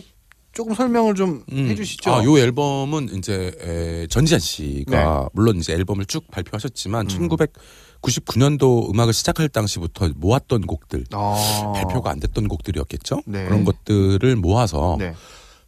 조금 0.53 0.73
설명을 0.73 1.15
좀 1.15 1.43
음. 1.51 1.69
해주시죠. 1.69 2.11
아, 2.11 2.23
요 2.23 2.37
앨범은 2.37 3.09
이제 3.15 3.51
에, 3.61 4.07
전지현 4.07 4.39
씨가 4.39 5.29
물론 5.33 5.57
이제 5.57 5.73
앨범을 5.73 6.05
쭉 6.05 6.25
발표하셨지만 6.29 7.07
네. 7.07 7.17
음. 7.17 7.29
1999년도 7.29 8.89
음악을 8.93 9.13
시작할 9.13 9.47
당시부터 9.49 10.09
모았던 10.15 10.61
곡들 10.67 11.05
아. 11.11 11.71
발표가 11.73 12.11
안 12.11 12.19
됐던 12.19 12.47
곡들이었겠죠. 12.47 13.21
네. 13.25 13.45
그런 13.45 13.63
것들을 13.63 14.35
모아서 14.35 14.97
네. 14.99 15.13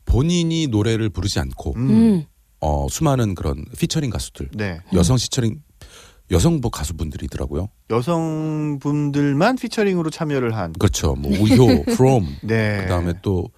본인이 0.05 0.67
노래를 0.67 1.09
부르지 1.09 1.39
않고 1.39 1.73
음. 1.77 1.89
음. 1.89 2.25
어, 2.59 2.87
수많은 2.89 3.35
그런 3.35 3.65
피처링 3.77 4.09
가수들, 4.09 4.49
네. 4.53 4.79
여성 4.93 5.17
피처링 5.17 5.61
여성부 6.31 6.69
가수분들이더라고요. 6.69 7.67
여성분들만 7.89 9.57
피처링으로 9.57 10.09
참여를 10.09 10.55
한. 10.55 10.73
그렇죠. 10.73 11.15
뭐 11.15 11.31
우효, 11.31 11.83
from 11.93 12.25
네. 12.41 12.81
그다음에 12.83 13.13
또 13.21 13.49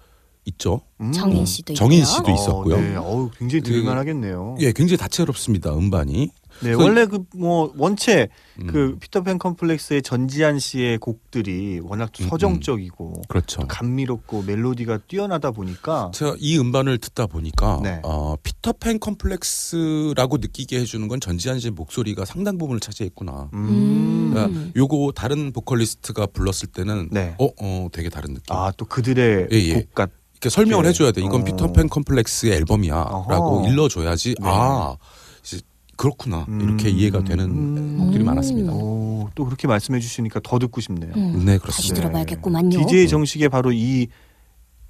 있죠. 0.46 0.80
음. 1.00 1.12
정인 1.12 1.44
씨도 1.44 1.74
정인 1.74 1.98
있고요. 2.00 2.14
씨도 2.14 2.30
있었고요. 2.32 2.74
어, 2.76 2.80
네. 2.80 2.96
어우, 2.96 3.30
굉장히 3.38 3.60
그- 3.62 3.68
들을만하겠네요. 3.70 4.56
예, 4.60 4.72
굉장히 4.72 4.96
다채롭습니다. 4.98 5.74
음반이. 5.76 6.30
네, 6.62 6.74
그- 6.74 6.82
원래 6.82 7.04
그 7.04 7.18
뭐 7.34 7.70
원체 7.76 8.28
음, 8.62 8.66
그 8.68 8.96
피터팬 8.98 9.36
컴플렉스의 9.38 10.00
전지한 10.00 10.58
씨의 10.58 10.96
곡들이 10.96 11.80
워낙 11.82 12.10
또 12.16 12.24
음, 12.24 12.28
서정적이고 12.30 13.22
그렇죠. 13.28 13.60
또 13.60 13.66
감미롭고 13.68 14.42
멜로디가 14.44 15.00
뛰어나다 15.06 15.50
보니까 15.50 16.10
제가 16.14 16.34
이 16.38 16.58
음반을 16.58 16.96
듣다 16.96 17.26
보니까 17.26 17.80
네. 17.82 18.00
어, 18.04 18.36
피터팬 18.42 19.00
컴플렉스라고 19.00 20.38
느끼게 20.38 20.80
해주는 20.80 21.06
건 21.08 21.20
전지현 21.20 21.60
씨의 21.60 21.72
목소리가 21.72 22.24
상당 22.24 22.56
부분을 22.56 22.80
차지했구나. 22.80 23.50
음. 23.52 24.30
그러니까 24.32 24.70
요거 24.76 25.12
다른 25.14 25.52
보컬리스트가 25.52 26.26
불렀을 26.26 26.68
때는 26.68 27.08
네. 27.12 27.34
어, 27.38 27.48
어 27.60 27.88
되게 27.92 28.08
다른 28.08 28.32
느낌. 28.32 28.56
아, 28.56 28.72
또 28.78 28.86
그들의 28.86 29.48
예, 29.52 29.56
예. 29.56 29.74
곡 29.74 29.94
같. 29.94 30.10
이렇게 30.36 30.50
설명을 30.50 30.82
네. 30.84 30.90
해줘야 30.90 31.12
돼. 31.12 31.20
이건 31.22 31.40
어. 31.40 31.44
피터팬 31.44 31.88
컴플렉스의 31.88 32.52
앨범이야라고 32.52 33.60
어허. 33.60 33.68
일러줘야지. 33.68 34.34
네. 34.40 34.48
아 34.48 34.96
이제 35.42 35.60
그렇구나 35.96 36.46
이렇게 36.60 36.88
음. 36.90 36.98
이해가 36.98 37.24
되는 37.24 37.44
음. 37.46 37.98
곡들이 37.98 38.22
많았습니다. 38.22 38.72
오, 38.72 39.30
또 39.34 39.44
그렇게 39.46 39.66
말씀해 39.66 39.98
주시니까 40.00 40.40
더 40.44 40.58
듣고 40.58 40.80
싶네요. 40.80 41.12
음. 41.16 41.44
네 41.44 41.52
다시 41.58 41.60
그렇습니다. 41.62 41.94
들어봐야겠구만요. 41.96 42.70
DJ 42.86 43.08
정식의 43.08 43.48
바로 43.48 43.72
이 43.72 44.08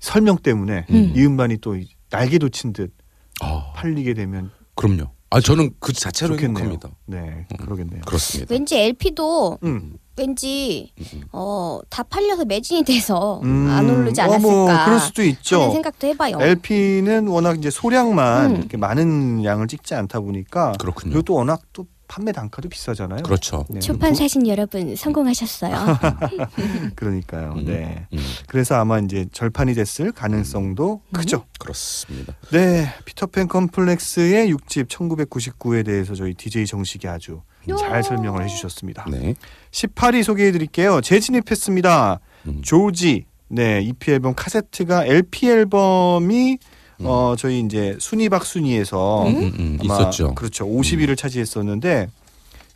설명 0.00 0.36
때문에 0.38 0.86
음. 0.90 1.12
이 1.14 1.24
음반이 1.24 1.58
또 1.58 1.76
날개 2.10 2.38
돋친 2.38 2.72
듯 2.72 2.92
아 3.40 3.72
팔리게 3.74 4.14
되면 4.14 4.50
그럼요. 4.74 5.10
아 5.30 5.40
저는 5.40 5.70
그 5.80 5.92
자체로 5.92 6.34
좋겠네요. 6.36 6.64
행복합니다. 6.70 6.90
네, 7.06 7.46
그러겠네요. 7.58 8.00
그렇습니다. 8.06 8.52
왠지 8.54 8.76
LP도 8.78 9.58
음. 9.64 9.94
왠지 10.16 10.92
음, 10.98 11.04
음. 11.14 11.22
어, 11.32 11.80
다 11.90 12.02
팔려서 12.02 12.44
매진이 12.44 12.84
돼서 12.84 13.40
음. 13.44 13.68
안 13.70 13.88
오르지 13.88 14.20
어, 14.20 14.24
않았을까 14.24 14.48
뭐 14.48 14.84
그럴 14.84 14.98
수도 14.98 15.22
있죠. 15.22 15.60
하는 15.60 15.72
생각도 15.72 16.06
해봐요. 16.08 16.38
LP는 16.40 17.28
워낙 17.28 17.58
이제 17.58 17.70
소량만 17.70 18.50
음. 18.50 18.56
이렇게 18.56 18.76
많은 18.76 19.44
양을 19.44 19.68
찍지 19.68 19.94
않다 19.94 20.20
보니까 20.20 20.72
그렇군요. 20.78 21.12
그리고 21.12 21.22
또 21.22 21.34
워낙 21.34 21.60
또 21.72 21.86
판매 22.08 22.32
단가도 22.32 22.68
비싸잖아요. 22.68 23.22
그렇죠. 23.22 23.64
네. 23.68 23.80
초판 23.80 24.14
사신 24.14 24.46
여러분 24.46 24.94
성공하셨어요. 24.96 25.98
그러니까요. 26.96 27.54
음, 27.56 27.64
네. 27.64 28.06
음, 28.12 28.18
그래서 28.46 28.76
아마 28.76 28.98
이제 28.98 29.26
절판이 29.32 29.74
됐을 29.74 30.12
가능성도 30.12 31.00
음. 31.04 31.12
크죠. 31.12 31.44
그렇습니다. 31.58 32.34
네, 32.52 32.86
피터팬 33.04 33.48
컴플렉스의 33.48 34.52
6집 34.54 34.88
1999에 34.88 35.84
대해서 35.84 36.14
저희 36.14 36.34
DJ 36.34 36.66
정식이 36.66 37.08
아주 37.08 37.42
잘 37.78 38.02
설명을 38.02 38.44
해주셨습니다. 38.44 39.06
네. 39.10 39.34
18위 39.72 40.22
소개해드릴게요. 40.22 41.00
재진입했습니다. 41.00 42.20
음. 42.46 42.62
조지. 42.62 43.26
네, 43.48 43.80
EP 43.80 44.12
앨범 44.12 44.34
카세트가 44.34 45.04
LP 45.04 45.48
앨범이 45.48 46.58
어 47.00 47.34
저희 47.38 47.60
이제 47.60 47.96
순위 48.00 48.28
박 48.28 48.44
순위에서 48.44 49.26
음, 49.26 49.52
음, 49.58 49.78
아마 49.82 49.94
있었죠. 49.94 50.34
그렇죠. 50.34 50.66
50위를 50.66 51.16
차지했었는데 51.16 52.08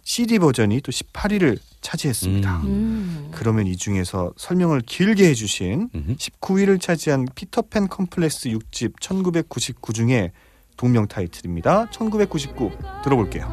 CD 0.02 0.38
버전이 0.38 0.80
또 0.82 0.92
18위를 0.92 1.58
차지했습니다. 1.80 2.56
음. 2.58 2.64
음. 2.64 3.28
그러면 3.32 3.66
이 3.66 3.76
중에서 3.76 4.32
설명을 4.36 4.82
길게 4.82 5.28
해주신 5.28 5.90
음. 5.94 6.16
19위를 6.18 6.80
차지한 6.80 7.26
피터팬 7.34 7.88
컴플렉스 7.88 8.50
6집 8.50 9.00
1999 9.00 9.92
중에 9.92 10.32
동명 10.76 11.06
타이틀입니다. 11.06 11.90
1999 11.90 12.72
들어볼게요. 13.04 13.48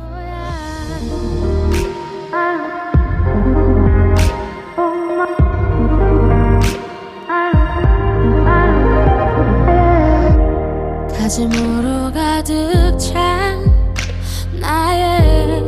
다짐으로 11.27 12.13
가득 12.13 12.97
찬 12.97 13.59
나의 14.61 15.61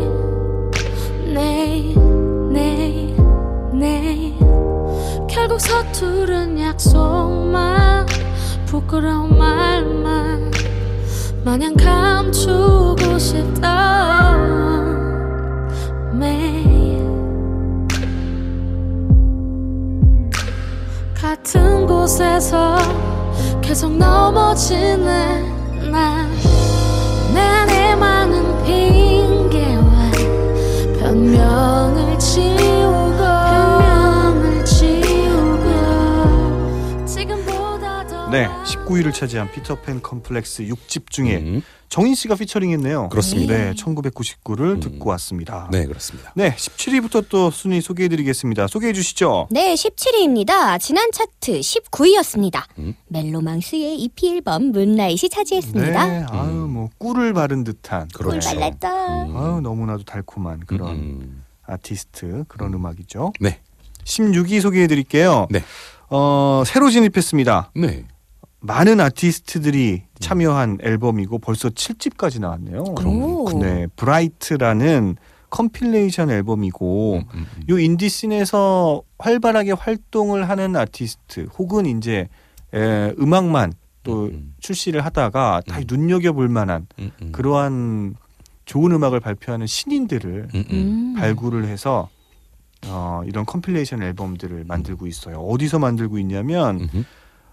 내일 1.33 1.95
내일 2.53 3.13
내일 3.73 4.37
결국 5.27 5.59
서투른 5.59 6.57
약속만 6.61 8.07
부끄러운 8.67 9.37
말만 9.37 10.49
마냥 11.43 11.75
감추고 11.75 13.19
싶던 13.19 13.67
매일. 16.17 17.03
같은 21.15 21.85
곳에서 21.85 23.18
계속 23.61 23.95
넘어지는 23.95 25.59
안에 27.37 27.95
많은 27.95 28.63
핑계와 28.63 30.11
변명을 30.99 32.08
네, 38.31 38.47
19위를 38.63 39.11
차지한 39.11 39.51
피터팬 39.51 40.01
컴플렉스 40.03 40.63
6집 40.63 41.09
중에 41.09 41.37
음. 41.37 41.63
정인 41.89 42.13
씨가 42.13 42.35
피처링했네요. 42.35 43.09
그렇습니다. 43.09 43.57
네, 43.57 43.73
1999를 43.73 44.59
음. 44.75 44.79
듣고 44.79 45.09
왔습니다. 45.09 45.67
네 45.71 45.87
그렇습니다. 45.87 46.31
네, 46.35 46.55
17위부터 46.55 47.25
또 47.29 47.49
순위 47.49 47.81
소개해드리겠습니다. 47.81 48.67
소개해 48.67 48.93
주시죠. 48.93 49.47
네, 49.49 49.73
17위입니다. 49.73 50.79
지난 50.79 51.11
차트 51.11 51.59
19위였습니다. 51.59 52.65
음. 52.77 52.93
멜로망스의 53.07 53.99
EP 54.01 54.29
앨범 54.29 54.65
문라잇이 54.65 55.27
차지했습니다. 55.31 56.05
네, 56.05 56.25
아유 56.29 56.51
뭐 56.69 56.89
꿀을 56.99 57.33
바른 57.33 57.63
듯한. 57.63 58.09
그렇죠. 58.13 58.39
꿀 58.47 58.59
발랐다. 58.59 59.23
음. 59.25 59.37
아유 59.37 59.61
너무나도 59.61 60.03
달콤한 60.03 60.65
그런 60.67 60.89
음. 60.95 61.43
아티스트 61.65 62.45
그런 62.47 62.75
음. 62.75 62.85
악이죠 62.85 63.33
네. 63.39 63.59
16위 64.03 64.61
소개해 64.61 64.85
드릴게요. 64.85 65.47
네. 65.49 65.63
어 66.11 66.61
새로 66.67 66.91
진입했습니다. 66.91 67.71
네. 67.75 68.05
많은 68.61 68.99
아티스트들이 68.99 70.03
참여한 70.19 70.79
앨범이고 70.81 71.39
벌써 71.39 71.69
7집까지 71.69 72.41
나왔네요. 72.41 72.83
오. 73.05 73.59
네, 73.59 73.87
Bright라는 73.95 75.15
compilation 75.49 76.29
앨범이고 76.29 77.15
음, 77.15 77.23
음, 77.33 77.45
음. 77.57 77.63
요 77.69 77.79
인디 77.79 78.07
씬에서 78.09 79.01
활발하게 79.17 79.71
활동을 79.71 80.47
하는 80.47 80.75
아티스트 80.75 81.47
혹은 81.57 81.85
이제 81.85 82.27
에, 82.73 83.13
음악만 83.19 83.73
또 84.03 84.25
음, 84.25 84.53
출시를 84.59 85.03
하다가 85.05 85.61
다 85.67 85.79
음. 85.79 85.83
눈여겨 85.87 86.33
볼 86.33 86.49
만한 86.49 86.87
음, 86.99 87.11
음. 87.21 87.31
그러한 87.31 88.15
좋은 88.65 88.91
음악을 88.91 89.19
발표하는 89.19 89.65
신인들을 89.65 90.49
음, 90.53 90.55
음. 90.55 90.65
음. 90.71 91.15
발굴을 91.17 91.65
해서 91.65 92.09
어, 92.85 93.21
이런 93.25 93.45
compilation 93.45 94.03
앨범들을 94.03 94.65
만들고 94.65 95.07
있어요. 95.07 95.37
어디서 95.39 95.79
만들고 95.79 96.19
있냐면 96.19 96.87
음, 96.93 97.05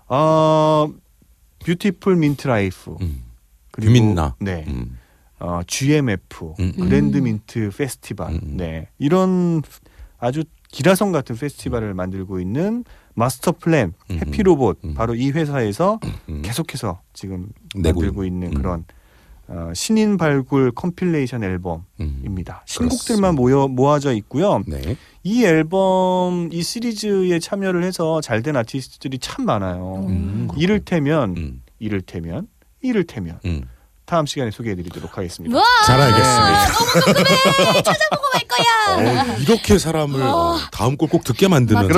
어, 0.09 0.89
뷰티풀 1.65 2.17
민트 2.17 2.47
라이프 2.47 2.97
음. 3.01 3.23
그리고 3.73 3.93
뷰민라. 3.93 4.37
네, 4.41 4.65
음. 4.69 4.99
어, 5.39 5.61
GMF 5.67 6.55
음, 6.61 6.73
음. 6.79 6.85
그랜드 6.89 7.19
민트 7.19 7.71
페스티벌 7.77 8.31
음, 8.31 8.41
음. 8.43 8.57
네 8.57 8.89
이런 8.99 9.63
아주 10.19 10.45
기라성 10.71 11.13
같은 11.13 11.37
페스티벌을 11.37 11.95
만들고 11.95 12.41
있는 12.41 12.85
마스터 13.15 13.53
플랜 13.53 13.93
음, 14.11 14.17
해피로봇 14.19 14.79
음. 14.85 14.95
바로 14.95 15.15
이 15.15 15.31
회사에서 15.31 15.99
음. 16.29 16.43
계속해서 16.43 17.01
지금 17.13 17.49
내고 17.75 18.01
만들고 18.01 18.25
있- 18.25 18.29
있는 18.29 18.49
음. 18.49 18.55
그런 18.55 18.85
어, 19.49 19.71
신인 19.75 20.17
발굴 20.17 20.73
compilation 20.73 21.45
앨범입니다. 21.45 22.65
음. 22.65 22.67
신곡들만 22.67 23.35
모여 23.37 23.69
모아져 23.69 24.13
있고요. 24.15 24.63
네. 24.67 24.97
이 25.23 25.45
앨범 25.45 26.49
이 26.53 26.63
시리즈에 26.63 27.39
참여를 27.39 27.85
해서 27.85 28.21
잘 28.21 28.43
된 28.43 28.57
아티스트들이 28.57 29.19
참 29.19 29.45
많아요. 29.45 30.05
음, 30.09 30.47
그렇군요. 30.49 30.63
이를테면 30.63 31.37
음. 31.37 31.63
이를테면 31.79 32.49
이를테면 32.83 33.39
음. 33.45 33.63
다음 34.05 34.25
시간에 34.27 34.51
소개해드리도록 34.53 35.17
하겠습니다. 35.19 35.57
와, 35.57 35.65
잘 35.85 36.01
알겠습니다. 36.01 36.67
너무 36.73 37.15
궁금해. 37.15 37.83
찾아보고 37.83 38.23
갈 38.33 38.43
거야. 38.47 39.33
어, 39.33 39.37
이렇게 39.41 39.79
사람을 39.79 40.23
어. 40.23 40.59
다음 40.71 40.97
걸 40.97 41.09
꼭 41.09 41.25
듣게 41.25 41.49
만드는 41.49 41.89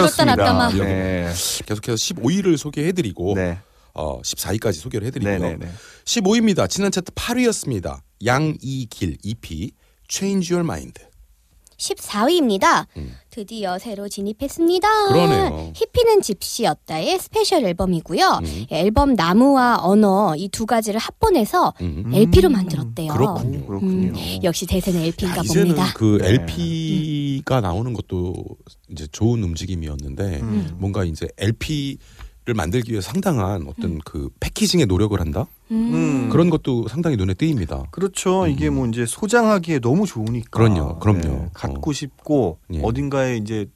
막. 0.54 0.74
네. 0.74 1.26
계속해서 1.66 1.96
15위를 1.96 2.56
소개해드리고 2.56 3.34
네. 3.34 3.58
어, 3.98 4.20
14위까지 4.22 4.74
소개를 4.74 5.06
해드리고요. 5.08 5.38
네네네. 5.40 5.66
15위입니다. 6.04 6.68
지난 6.70 6.92
차트 6.92 7.10
8위였습니다. 7.12 7.98
양이길 8.24 9.18
EP 9.24 9.72
Change 10.08 10.54
Your 10.54 10.64
Mind. 10.64 11.00
14위입니다. 11.76 12.86
음. 12.96 13.14
드디어 13.30 13.78
새로 13.78 14.08
진입했습니다. 14.08 14.88
그러네요. 15.08 15.72
히피는 15.76 16.22
집시였다의 16.22 17.20
스페셜 17.20 17.64
앨범이고요. 17.64 18.40
음. 18.42 18.66
앨범 18.70 19.14
나무와 19.14 19.78
언어 19.80 20.34
이 20.36 20.48
두 20.48 20.66
가지를 20.66 20.98
합본해서 20.98 21.74
음. 21.80 22.10
LP로 22.12 22.48
만들었대요. 22.48 23.12
그렇군요. 23.12 23.64
그렇군요. 23.66 24.12
역시 24.42 24.66
대세는 24.66 25.00
LP인가 25.02 25.38
야, 25.38 25.42
이제는 25.44 25.74
봅니다. 25.76 25.92
그 25.94 26.18
네. 26.20 26.28
LP가 26.30 27.60
나오는 27.60 27.92
것도 27.92 28.34
이제 28.90 29.06
좋은 29.12 29.42
움직임이었는데 29.44 30.40
음. 30.40 30.76
뭔가 30.78 31.04
이제 31.04 31.28
LP를 31.38 31.98
만들기 32.54 32.92
위해 32.92 33.00
상당한 33.00 33.66
어떤 33.66 33.98
그 33.98 34.30
packaging에 34.40 34.84
노력을 34.84 35.18
한다 35.20 35.46
음. 35.70 36.28
그런 36.30 36.50
것도 36.50 36.88
상당히 36.88 37.16
눈에 37.16 37.34
띄입니다. 37.34 37.84
그렇죠. 37.90 38.46
이게 38.46 38.70
뭐 38.70 38.86
이제 38.86 39.06
소장하기에 39.06 39.80
너무 39.80 40.06
좋으니까. 40.06 40.60
음. 40.60 40.74
그럼요, 40.74 40.98
그럼요. 40.98 41.20
네, 41.20 41.48
갖고 41.52 41.90
어. 41.90 41.92
싶고 41.92 42.58
예. 42.74 42.80
어딘가에 42.82 43.36
이제 43.36 43.66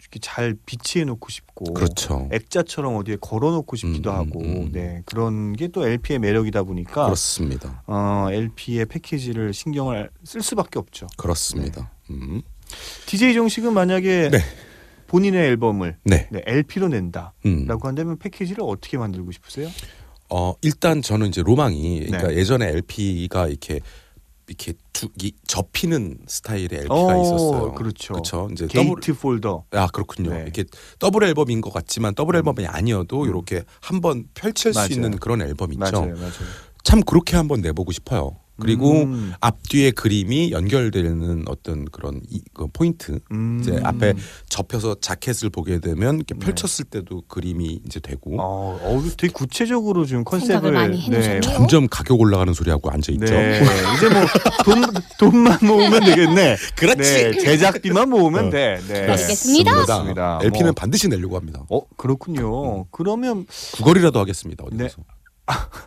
이렇게 0.00 0.20
잘 0.20 0.54
비치해 0.66 1.04
놓고 1.04 1.28
싶고. 1.30 1.74
그렇죠. 1.74 2.28
액자처럼 2.32 2.94
어디에 2.96 3.16
걸어 3.20 3.50
놓고 3.50 3.76
싶기도 3.76 4.10
음, 4.10 4.14
음, 4.14 4.18
하고, 4.18 4.40
음. 4.40 4.72
네 4.72 5.02
그런 5.04 5.54
게 5.54 5.68
또 5.68 5.86
LP의 5.86 6.18
매력이다 6.20 6.62
보니까 6.62 7.04
그렇습니다. 7.06 7.82
어, 7.86 8.28
LP의 8.30 8.86
패키지를 8.86 9.52
신경을 9.52 10.10
쓸 10.24 10.42
수밖에 10.42 10.78
없죠. 10.78 11.06
그렇습니다. 11.16 11.90
음. 12.10 12.42
DJ 13.06 13.34
정식은 13.34 13.72
만약에 13.74 14.30
네. 14.30 14.38
본인의 15.06 15.40
앨범을 15.48 15.96
네. 16.04 16.28
네, 16.30 16.42
LP로 16.46 16.88
낸다라고 16.88 17.32
음. 17.46 17.68
한다면 17.82 18.18
패키지를 18.18 18.62
어떻게 18.64 18.98
만들고 18.98 19.32
싶으세요? 19.32 19.68
어 20.30 20.54
일단 20.62 21.02
저는 21.02 21.28
이제 21.28 21.42
로망이 21.42 22.06
그러니까 22.06 22.28
네. 22.28 22.36
예전에 22.36 22.68
LP가 22.68 23.48
이렇게 23.48 23.80
이렇게 24.48 24.74
두, 24.92 25.08
이, 25.20 25.32
접히는 25.46 26.18
스타일의 26.26 26.68
LP가 26.72 26.94
어, 26.94 27.22
있었어요. 27.22 27.74
그렇죠. 27.74 28.14
그렇죠. 28.14 28.48
이제 28.52 28.66
double 28.68 29.00
gatefold. 29.00 29.64
아 29.72 29.88
그렇군요. 29.88 30.30
네. 30.30 30.42
이렇게 30.42 30.64
더블 30.98 31.24
앨범인 31.24 31.60
것 31.60 31.72
같지만 31.72 32.14
더블 32.14 32.36
앨범이 32.36 32.66
아니어도 32.66 33.22
음. 33.22 33.28
이렇게 33.28 33.64
한번 33.80 34.26
펼칠 34.34 34.72
맞아요. 34.74 34.86
수 34.86 34.92
있는 34.92 35.16
그런 35.18 35.42
앨범 35.42 35.72
있죠. 35.72 35.80
맞아요, 35.80 36.14
맞아요. 36.14 36.32
참 36.84 37.02
그렇게 37.02 37.36
한번 37.36 37.60
내보고 37.60 37.92
싶어요. 37.92 38.36
그리고 38.58 39.02
음. 39.02 39.32
앞뒤의 39.40 39.92
그림이 39.92 40.50
연결되는 40.50 41.44
어떤 41.48 41.84
그런 41.86 42.22
이, 42.30 42.40
그 42.54 42.66
포인트. 42.72 43.20
음. 43.30 43.58
이제 43.60 43.78
앞에 43.82 44.14
접혀서 44.48 44.96
자켓을 45.00 45.50
보게 45.50 45.78
되면 45.78 46.16
이렇게 46.16 46.34
펼쳤을 46.34 46.86
때도 46.86 47.22
그림이 47.28 47.82
이제 47.84 48.00
되고 48.00 48.30
네. 48.30 48.36
어, 48.40 48.78
어, 48.80 49.02
되게 49.16 49.32
구체적으로 49.32 50.06
지금 50.06 50.24
컨셉을 50.24 50.76
해놓으셨네요. 50.76 51.40
점점 51.42 51.86
가격 51.88 52.20
올라가는 52.20 52.52
소리하고 52.52 52.90
앉아 52.90 53.12
있죠. 53.12 53.26
네. 53.26 53.62
이제 53.96 54.08
뭐 54.08 54.26
돈, 54.64 54.82
돈만 55.18 55.58
모으면 55.62 56.04
되겠네. 56.04 56.56
그렇지. 56.76 57.00
네, 57.02 57.32
제작비만 57.32 58.08
모으면 58.08 58.46
어. 58.46 58.50
돼. 58.50 58.80
네. 58.88 59.00
알겠습니다. 59.10 59.72
그렇습니다. 59.72 60.38
LP는 60.42 60.66
뭐, 60.66 60.72
반드시 60.72 61.08
내려고 61.08 61.36
합니다. 61.36 61.62
어 61.70 61.82
그렇군요. 61.96 62.86
그러면 62.90 63.46
구걸이라도 63.74 64.18
하겠습니다. 64.18 64.64
네. 64.72 64.84
어디서. 64.86 65.02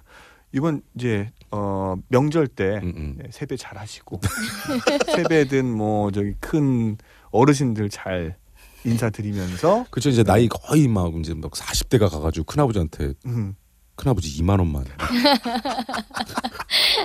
이번 0.51 0.81
이제 0.95 1.31
어 1.51 1.95
명절 2.09 2.47
때 2.47 2.79
음, 2.83 2.93
음. 2.95 3.15
네, 3.17 3.29
세배 3.31 3.57
잘 3.57 3.77
하시고 3.77 4.19
세배든 5.15 5.65
뭐 5.65 6.11
저기 6.11 6.33
큰 6.39 6.97
어르신들 7.31 7.89
잘 7.89 8.37
인사드리면서 8.85 9.85
그렇죠. 9.89 10.09
이제 10.09 10.23
나이 10.23 10.47
거의 10.47 10.87
막 10.87 11.13
이제 11.15 11.33
막 11.33 11.51
40대가 11.51 12.09
가가지고 12.09 12.45
큰아버지한테 12.45 13.13
음, 13.25 13.55
큰아버지 13.95 14.41
2만 14.41 14.59
원만 14.59 14.85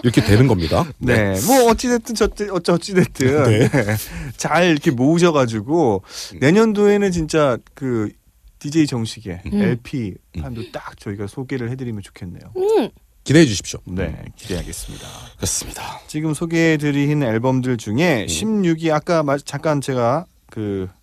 이렇게 0.03 0.23
되는 0.23 0.47
겁니다. 0.47 0.85
네. 0.99 1.35
뭐 1.47 1.71
어찌됐든 1.71 2.15
저 2.15 2.29
어찌 2.53 2.71
어찌됐든 2.71 3.43
네. 3.45 3.69
네. 3.69 3.97
잘 4.37 4.67
이렇게 4.67 4.91
모으셔가지고 4.91 6.03
음. 6.35 6.39
내년도에는 6.41 7.11
진짜 7.11 7.59
그 7.75 8.13
DJ 8.61 8.87
정식의 8.87 9.43
음. 9.53 9.61
LP 9.61 10.15
판도 10.39 10.71
딱 10.73 10.99
저희가 10.99 11.27
소개를 11.27 11.71
해드리면 11.71 12.03
좋겠네요. 12.03 12.53
음, 12.57 12.91
기대해 13.25 13.47
주십시오. 13.47 13.81
네, 13.87 14.23
기대하겠습니다. 14.37 15.07
그렇습니다. 15.37 16.01
지금 16.07 16.35
소개해 16.35 16.77
드린 16.77 17.23
앨범들 17.23 17.79
중에 17.79 18.23
음. 18.23 18.27
16위 18.27 18.91
아까 18.93 19.23
마- 19.23 19.39
잠깐 19.39 19.81
제가 19.81 20.27
그 20.51 20.89
음. 20.91 20.95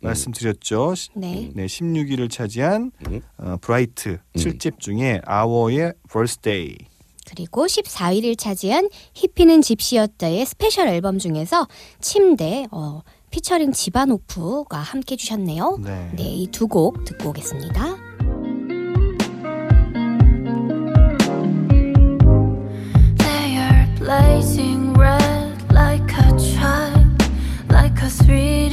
말씀드렸죠. 0.00 0.94
시- 0.94 1.10
네. 1.14 1.50
네, 1.54 1.66
16위를 1.66 2.30
차지한 2.30 2.92
음. 3.08 3.20
어, 3.36 3.56
브라이트 3.60 4.08
음. 4.10 4.18
7집 4.34 4.80
중에 4.80 5.20
아워의 5.26 5.92
Birthday. 6.10 6.76
그리고 7.26 7.66
14위를 7.66 8.38
차지한 8.38 8.88
히피는 9.14 9.62
집시였다의 9.62 10.44
스페셜 10.46 10.88
앨범 10.88 11.18
중에서 11.18 11.66
침대 12.00 12.66
어, 12.70 13.00
피처링 13.30 13.72
지바노프가 13.72 14.78
함께 14.78 15.16
주셨네요. 15.16 15.78
네. 15.82 16.10
네, 16.14 16.22
이 16.22 16.46
두 16.50 16.68
곡 16.68 17.04
듣고 17.04 17.30
오겠습니다. 17.30 17.96
Blazing 24.04 24.92
red 24.92 25.72
like 25.72 26.12
a 26.12 26.28
child, 26.38 27.22
like 27.70 28.02
a 28.02 28.10
thrilling 28.10 28.63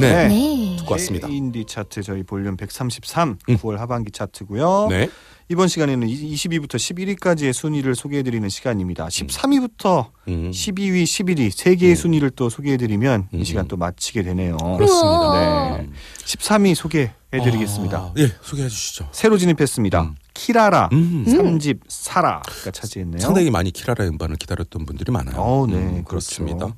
네. 0.00 0.28
네. 0.28 0.76
듣고 0.78 0.92
왔습니다. 0.92 1.28
인디 1.28 1.64
차트 1.64 2.02
저희 2.02 2.22
볼륨 2.22 2.56
133 2.56 3.38
음. 3.48 3.56
9월 3.56 3.76
하반기 3.76 4.10
차트고요. 4.10 4.88
네. 4.90 5.08
이번 5.48 5.68
시간에는 5.68 6.08
20위부터 6.08 6.74
11위까지의 6.74 7.52
순위를 7.52 7.94
소개해드리는 7.94 8.48
시간입니다. 8.48 9.06
13위부터 9.06 10.10
음. 10.26 10.50
12위, 10.50 11.04
11위 11.04 11.50
세 11.52 11.76
개의 11.76 11.92
음. 11.92 11.96
순위를 11.96 12.30
또 12.30 12.48
소개해드리면 12.48 13.28
음. 13.32 13.40
이 13.40 13.44
시간 13.44 13.68
또 13.68 13.76
마치게 13.76 14.22
되네요. 14.24 14.56
그렇습니다. 14.56 15.78
네. 15.78 15.88
13위 16.24 16.74
소개해드리겠습니다. 16.74 17.96
아, 17.98 18.14
예, 18.18 18.32
소개해 18.42 18.68
주시죠. 18.68 19.08
새로 19.12 19.38
진입했습니다. 19.38 20.02
음. 20.02 20.14
키라라 20.34 20.88
음. 20.92 21.24
음. 21.26 21.58
3집 21.58 21.78
사라가 21.88 22.70
차지했네요. 22.72 23.20
상당히 23.20 23.50
많이 23.50 23.70
키라라 23.70 24.04
음반을 24.08 24.36
기다렸던 24.36 24.84
분들이 24.84 25.12
많아요. 25.12 25.36
어, 25.36 25.66
네, 25.68 25.74
음, 25.76 26.04
그렇죠. 26.04 26.06
그렇습니다. 26.08 26.74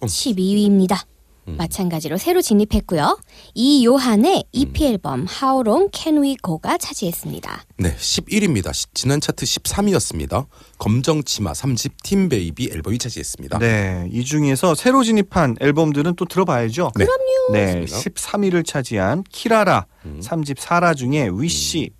12위입니다. 0.00 1.04
음. 1.48 1.56
마찬가지로 1.56 2.18
새로 2.18 2.42
진입했고요. 2.42 3.18
이요한의 3.54 4.44
EP 4.52 4.84
앨범 4.84 5.26
How 5.42 5.62
Long 5.66 5.90
Can 5.92 6.22
We 6.22 6.36
Go가 6.44 6.78
차지했습니다. 6.78 7.64
네, 7.78 7.96
11위입니다. 7.96 8.72
지난 8.94 9.20
차트 9.20 9.44
13위였습니다. 9.44 10.46
검정 10.78 11.22
치마 11.24 11.52
3집 11.52 11.92
Team 12.02 12.28
Baby 12.28 12.70
앨범이 12.72 12.98
차지했습니다. 12.98 13.58
네, 13.58 14.08
이 14.12 14.24
중에서 14.24 14.74
새로 14.74 15.02
진입한 15.02 15.56
앨범들은 15.60 16.14
또 16.16 16.24
들어봐야죠. 16.24 16.92
네. 16.96 17.06
네, 17.52 17.74
그렇습니다. 17.74 17.98
13위를 17.98 18.66
차지한 18.66 19.24
키라라 19.30 19.86
음. 20.04 20.20
3집 20.22 20.58
사라 20.58 20.94
중에 20.94 21.30
Wish 21.32 21.90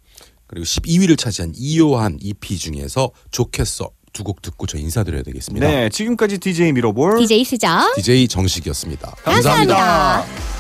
그리고 0.47 0.65
12위를 0.65 1.19
차지한 1.19 1.53
이요한 1.57 2.19
EP 2.21 2.57
중에서 2.57 3.11
좋겠어 3.31 3.91
두 4.19 4.25
곡 4.25 4.43
듣고 4.43 4.67
저 4.67 4.77
인사드려야 4.79 5.23
되겠습니다. 5.23 5.67
네, 5.67 5.89
지금까지 5.91 6.39
DJ 6.39 6.73
미러볼 6.73 7.19
DJ 7.19 7.45
수정. 7.45 7.93
DJ 7.97 8.27
정식이었습니다. 8.29 9.15
감사합니다. 9.25 9.75
감사합니다. 9.77 10.58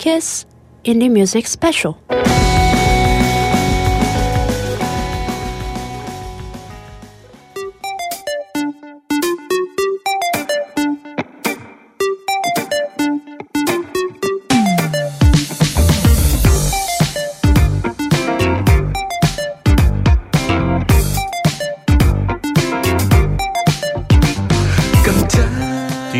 Kiss 0.00 0.46
Indie 0.84 1.10
Music 1.10 1.46
Special. 1.46 1.94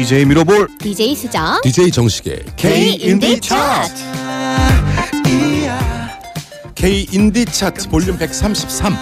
DJ 0.07 0.25
미러볼 0.25 0.69
DJ 0.82 1.16
수정. 1.16 1.62
DJ 1.62 1.92
정식의 1.92 2.44
K 2.58 2.96
인디 2.96 3.40
차트. 3.40 3.94
K 6.74 7.08
인디 7.12 7.46
차트 7.46 7.90
볼륨 7.90 8.18
133 8.18 8.96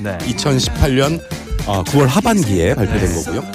네. 0.00 0.18
2018년 0.18 1.20
9월 1.64 2.06
하반기에 2.06 2.74
발표된 2.74 3.14
거고요. 3.14 3.52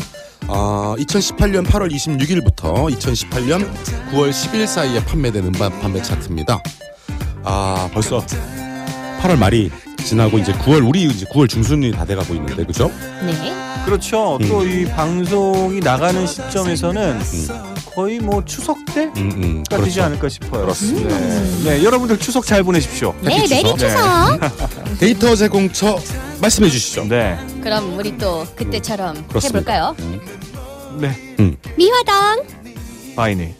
어, 0.47 0.95
2018년 0.97 1.65
8월 1.67 1.91
26일부터 1.91 2.91
2018년 2.97 3.69
9월 4.11 4.31
10일 4.31 4.65
사이에 4.65 5.03
판매된 5.05 5.45
음반 5.45 5.77
판매 5.79 6.01
차트입니다. 6.01 6.59
아 7.43 7.89
벌써 7.93 8.25
8월 9.21 9.37
말이 9.37 9.71
지나고 10.03 10.37
이제 10.39 10.53
9월 10.53 10.87
우리 10.87 11.03
이제 11.03 11.25
9월 11.25 11.49
중순이 11.49 11.91
다 11.91 12.05
돼가고 12.05 12.33
있는데 12.35 12.63
그죠? 12.65 12.91
네. 13.25 13.53
그렇죠. 13.85 14.37
음. 14.41 14.47
또이 14.47 14.85
방송이 14.85 15.79
나가는 15.79 16.25
시점에서는 16.27 17.19
거의 17.95 18.19
뭐 18.19 18.43
추석 18.45 18.77
때가 18.93 19.11
음, 19.17 19.31
음, 19.35 19.63
그렇죠. 19.69 20.03
않을까 20.03 20.29
싶어요. 20.29 20.61
그렇습니다. 20.63 21.17
네. 21.17 21.63
네, 21.63 21.83
여러분들 21.83 22.19
추석 22.19 22.45
잘 22.45 22.63
보내십시오. 22.63 23.15
네, 23.21 23.29
Merry 23.29 23.47
추석. 23.47 23.77
추석. 23.79 24.39
데이터 24.99 25.35
제공처 25.35 25.97
말씀해 26.41 26.69
주시죠. 26.69 27.05
네. 27.05 27.37
그럼 27.61 27.97
우리 27.97 28.17
또 28.17 28.45
그때처럼 28.55 29.25
그렇습니다. 29.27 29.71
해볼까요? 29.71 29.95
네. 30.99 31.17
미화당, 31.75 32.43
바이닐. 33.15 33.55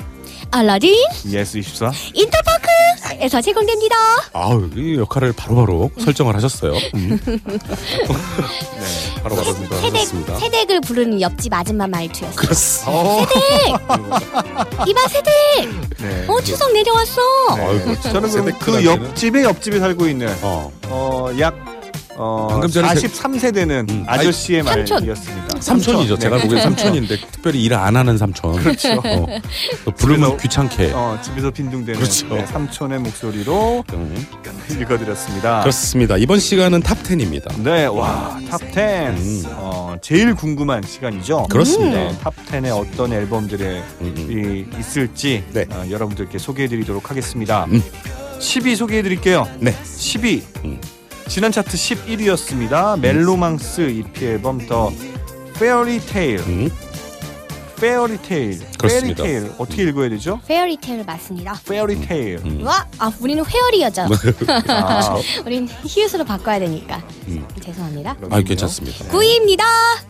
알라딘, 0.51 0.95
예스 1.31 1.57
24. 1.57 1.91
인터파크에서 2.13 3.41
제공됩니다. 3.41 3.95
아우 4.33 4.69
이 4.75 4.97
역할을 4.97 5.33
바로바로 5.33 5.91
설정을 5.99 6.35
하셨어요. 6.35 6.73
음. 6.95 7.19
네, 7.25 7.37
바로바로 9.23 9.53
세댁, 9.53 9.69
설정하셨습니다. 9.69 10.39
세댁을 10.39 10.81
부르는 10.81 11.21
옆집 11.21 11.53
아줌마 11.53 11.85
말투였어. 11.87 12.35
그렇습니다. 12.35 12.91
어. 12.91 13.25
이봐 14.87 15.07
세댁, 15.09 15.69
네. 15.99 16.25
어 16.27 16.41
추석 16.41 16.71
내려왔어. 16.73 17.21
네. 17.55 17.65
아이고, 17.65 18.01
저는 18.01 18.29
그럼 18.29 18.45
세대 18.45 18.57
그 18.59 18.85
옆집에 18.85 19.43
옆집에 19.43 19.79
살고 19.79 20.07
있는 20.07 20.33
어. 20.41 20.71
어, 20.85 21.29
약 21.39 21.55
어, 22.19 22.47
방금 22.49 22.67
전에 22.69 22.87
43세 22.87 23.53
되는 23.53 23.85
음. 23.89 24.03
아저씨의 24.07 24.63
삼촌. 24.63 24.97
말이었습니다. 24.99 25.61
삼촌이죠. 25.61 26.15
네. 26.15 26.19
제가 26.21 26.37
보기엔 26.39 26.61
삼촌인데 26.63 27.17
특별히 27.31 27.63
일을 27.63 27.77
안 27.77 27.95
하는 27.95 28.17
삼촌. 28.17 28.55
그렇죠. 28.55 28.93
어, 28.93 29.27
또 29.85 29.91
부르면 29.91 30.31
집에서- 30.37 30.41
귀찮게. 30.41 30.91
어, 30.95 31.19
집에서 31.23 31.51
빈둥대는 31.51 31.99
그렇죠. 31.99 32.27
네, 32.29 32.45
삼촌의 32.47 32.99
목소리로 32.99 33.83
음. 33.93 34.27
읽어드렸습니다. 34.79 35.59
그렇습니다. 35.61 36.17
이번 36.17 36.39
시간은 36.39 36.81
탑 36.81 37.01
10입니다. 37.03 37.61
네, 37.61 37.85
와, 37.85 38.39
탑10. 38.49 39.09
음. 39.17 39.43
어, 39.51 39.95
제일 40.01 40.33
궁금한 40.33 40.81
시간이죠. 40.83 41.47
그렇습니다. 41.49 41.97
네, 41.97 42.17
탑10에 42.23 42.75
어떤 42.75 43.13
앨범들이 43.13 43.63
음, 43.63 43.83
음. 44.01 44.65
이, 44.75 44.79
있을지 44.79 45.43
네. 45.53 45.65
어, 45.71 45.85
여러분들께 45.89 46.37
소개해드리도록 46.39 47.11
하겠습니다. 47.11 47.65
음. 47.65 47.83
10위 48.39 48.75
소개해드릴게요. 48.75 49.47
네. 49.59 49.75
10위. 49.83 50.41
음. 51.27 51.29
지난 51.29 51.51
차트 51.51 51.75
11위였습니다. 51.75 52.99
멜로망스 52.99 53.81
EP 53.81 54.25
앨범 54.25 54.65
The 54.65 54.91
Tale. 55.99 56.39
음. 56.47 56.86
Fairy 57.79 58.19
Tale. 58.19 58.59
그렇습니다. 58.77 59.23
Fairy 59.23 59.40
Tale 59.40 59.53
어떻게 59.57 59.83
읽어야 59.83 60.09
되죠? 60.09 60.39
Fairy 60.47 60.78
Tale 60.78 61.03
맞습니다. 61.05 61.59
Fairy 61.67 62.04
Tale. 62.04 62.41
음. 62.45 62.63
와, 62.65 62.85
아 62.97 63.11
우리는 63.19 63.43
회어리어죠. 63.45 64.07
아, 64.67 65.15
우린 65.45 65.67
히읗으로 65.85 66.25
바꿔야 66.25 66.59
되니까. 66.59 67.01
음. 67.27 67.47
죄송합니다. 67.61 68.15
아, 68.29 68.41
괜찮습니다. 68.41 69.05
9위입니다. 69.05 69.63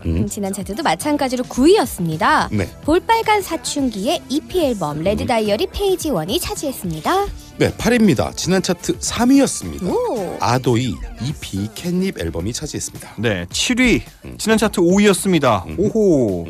음. 0.06 0.28
지난 0.28 0.54
차트도 0.54 0.84
마찬가지로 0.84 1.44
9위였습니다. 1.46 2.48
네. 2.52 2.70
볼빨간 2.84 3.42
사춘기의 3.42 4.22
EP 4.30 4.60
앨범 4.66 5.02
Red 5.02 5.26
Diary 5.26 5.68
Page 5.68 6.10
1이 6.10 6.40
차지했습니다. 6.42 7.26
네, 7.58 7.72
8위입니다. 7.72 8.36
지난 8.38 8.62
차트 8.62 9.00
3위였습니다. 9.00 9.84
오. 9.90 10.38
아도이 10.40 10.94
EP 11.24 11.70
Catnip 11.74 12.20
앨범이 12.20 12.54
차지했습니다. 12.54 13.16
네, 13.18 13.46
7위. 13.46 14.02
음. 14.26 14.36
지난 14.38 14.58
차트 14.58 14.80
5위였습니다. 14.80 15.66
음. 15.66 15.76
오호. 15.80 16.46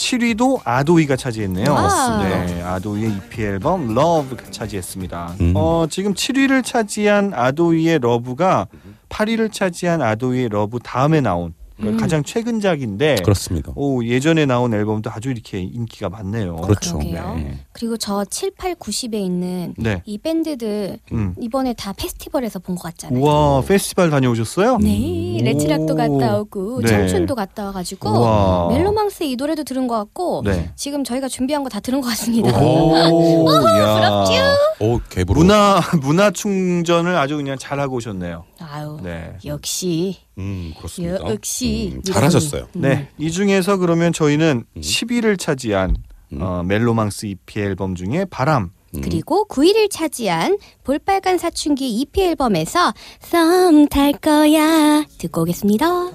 음, 0.00 0.18
7위도 0.18 0.60
아도이가 0.64 1.16
차지했네요. 1.16 1.70
와. 1.70 2.22
네, 2.22 2.62
아도이의 2.62 3.12
EP 3.12 3.42
앨범 3.42 3.94
Love 3.94 4.36
차지했습니다. 4.50 5.34
음. 5.40 5.52
어, 5.54 5.86
지금 5.90 6.14
7위를 6.14 6.64
차지한 6.64 7.32
아도이의 7.34 7.98
Love가 8.00 8.66
8위를 9.10 9.52
차지한 9.52 10.00
아도이의 10.00 10.48
Love 10.48 10.78
다음에 10.78 11.20
나온 11.20 11.54
그러니까 11.80 11.98
음. 11.98 12.00
가장 12.00 12.22
최근작인데 12.22 13.16
그렇습니다. 13.24 13.72
오, 13.74 14.04
예전에 14.04 14.46
나온 14.46 14.72
앨범도 14.74 15.10
아주 15.10 15.30
이렇게 15.30 15.60
인기가 15.60 16.08
많네요. 16.08 16.56
그렇죠. 16.56 16.98
네. 16.98 17.58
그리고 17.72 17.96
저 17.96 18.24
7, 18.24 18.52
8, 18.56 18.74
9위에 18.76 19.14
있는 19.14 19.74
네. 19.78 20.02
이 20.04 20.18
밴드들 20.18 20.98
음. 21.12 21.34
이번에 21.40 21.72
다 21.74 21.92
페스티벌에서 21.92 22.58
본 22.58 22.76
것 22.76 22.84
같잖아요. 22.84 23.20
우와, 23.22 23.62
페스티벌 23.62 24.10
다녀오셨어요? 24.10 24.78
네, 24.78 25.38
오. 25.40 25.44
레츠락도 25.44 25.96
갔다 25.96 26.38
오고 26.38 26.82
네. 26.82 26.88
청춘도 26.88 27.34
갔다 27.34 27.64
와가지고 27.66 28.08
우와. 28.10 28.68
멜로망스 28.70 29.24
이 29.24 29.36
노래도 29.36 29.64
들은 29.64 29.86
것 29.88 29.96
같고 29.96 30.42
네. 30.44 30.70
지금 30.76 31.02
저희가 31.04 31.28
준비한 31.28 31.62
거 31.64 31.70
다 31.70 31.78
들은 31.80 32.00
것 32.00 32.08
같습니다. 32.08 32.50
오, 32.60 32.96
야. 32.96 34.54
오, 34.80 35.00
개부로. 35.08 35.40
문화 35.40 35.80
문화 36.02 36.30
충전을 36.30 37.16
아주 37.16 37.36
그냥 37.36 37.56
잘 37.58 37.78
하고 37.80 37.96
오셨네요. 37.96 38.44
아유, 38.60 38.98
네. 39.02 39.36
역시 39.44 40.16
음, 40.38 40.72
그렇습니다. 40.76 41.28
역시 41.30 41.92
음, 41.96 42.02
잘하셨어요. 42.02 42.68
음. 42.76 42.80
네, 42.80 43.08
이 43.18 43.30
중에서 43.30 43.76
그러면 43.78 44.12
저희는 44.12 44.64
음. 44.76 44.80
10위를 44.80 45.38
차지한 45.38 45.96
음. 46.32 46.42
어, 46.42 46.62
멜로망스 46.62 47.26
EP 47.26 47.60
앨범 47.60 47.94
중에 47.94 48.24
바람. 48.30 48.70
음. 48.94 49.00
그리고 49.02 49.46
9위를 49.48 49.88
차지한 49.90 50.58
볼빨간 50.84 51.38
사춘기 51.38 52.00
EP 52.00 52.20
앨범에서 52.22 52.92
썸 53.20 53.86
탈 53.88 54.12
거야 54.12 55.04
듣고 55.18 55.42
오겠습니다. 55.42 56.10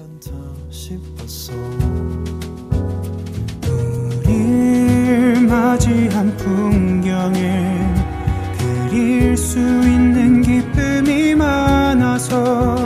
우릴 4.26 5.46
맞이한 5.46 6.36
풍경에 6.36 7.85
그릴 8.96 9.36
수 9.36 9.58
있는 9.58 10.40
기쁨이 10.40 11.34
많아서 11.34 12.76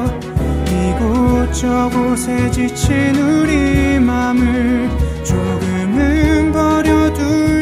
이곳저곳에 0.67 2.51
지친 2.51 3.15
우리 3.15 4.01
맘을 4.01 4.91
조금은 5.25 6.51
버려둘 6.51 7.60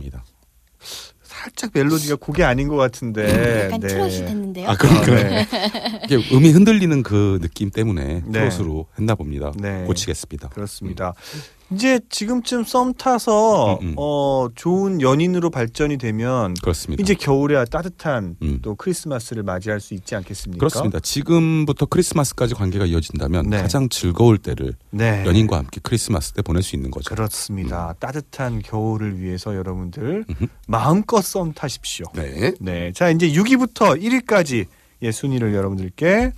왔습니다. 0.00 0.24
살짝 1.22 1.70
멜로디가 1.72 2.16
곡이 2.16 2.42
아닌 2.42 2.68
것 2.68 2.76
같은데. 2.76 3.66
약간 3.66 3.80
트롯이 3.80 4.16
됐는데요. 4.16 4.68
아, 4.68 4.76
그러니까요. 4.76 5.30
네. 5.30 5.46
이게 6.04 6.16
음이 6.34 6.50
흔들리는 6.50 7.02
그 7.02 7.38
느낌 7.40 7.70
때문에 7.70 8.22
네. 8.26 8.50
트롯으로 8.50 8.88
했나 8.98 9.14
봅니다. 9.14 9.52
네. 9.56 9.84
고치겠습니다. 9.84 10.48
그렇습니다. 10.48 11.14
이제 11.72 12.00
지금쯤 12.08 12.64
썸 12.64 12.94
타서 12.94 13.78
음, 13.80 13.88
음. 13.88 13.94
어, 13.96 14.48
좋은 14.54 15.00
연인으로 15.00 15.50
발전이 15.50 15.98
되면 15.98 16.54
그렇습니다. 16.54 17.00
이제 17.00 17.14
겨울에 17.14 17.64
따뜻한 17.64 18.36
음. 18.42 18.58
또 18.62 18.74
크리스마스를 18.74 19.42
맞이할 19.42 19.80
수 19.80 19.94
있지 19.94 20.14
않겠습니까? 20.16 20.58
그렇습니다. 20.58 21.00
지금부터 21.00 21.86
크리스마스까지 21.86 22.54
관계가 22.54 22.86
이어진다면 22.86 23.50
네. 23.50 23.62
가장 23.62 23.88
즐거울 23.88 24.38
때를 24.38 24.74
네. 24.90 25.24
연인과 25.24 25.58
함께 25.58 25.80
크리스마스 25.82 26.32
때 26.32 26.42
보낼 26.42 26.62
수 26.62 26.74
있는 26.74 26.90
거죠. 26.90 27.14
그렇습니다. 27.14 27.94
따뜻한 28.00 28.62
겨울을 28.62 29.20
위해서 29.20 29.54
여러분들 29.54 30.24
음흠. 30.28 30.46
마음껏 30.66 31.22
썸 31.22 31.52
타십시오. 31.52 32.06
네. 32.14 32.52
네. 32.60 32.92
자, 32.92 33.10
이제 33.10 33.30
6위부터 33.30 34.00
1위까지 34.00 34.66
예, 35.02 35.12
순위를 35.12 35.54
여러분들께 35.54 36.32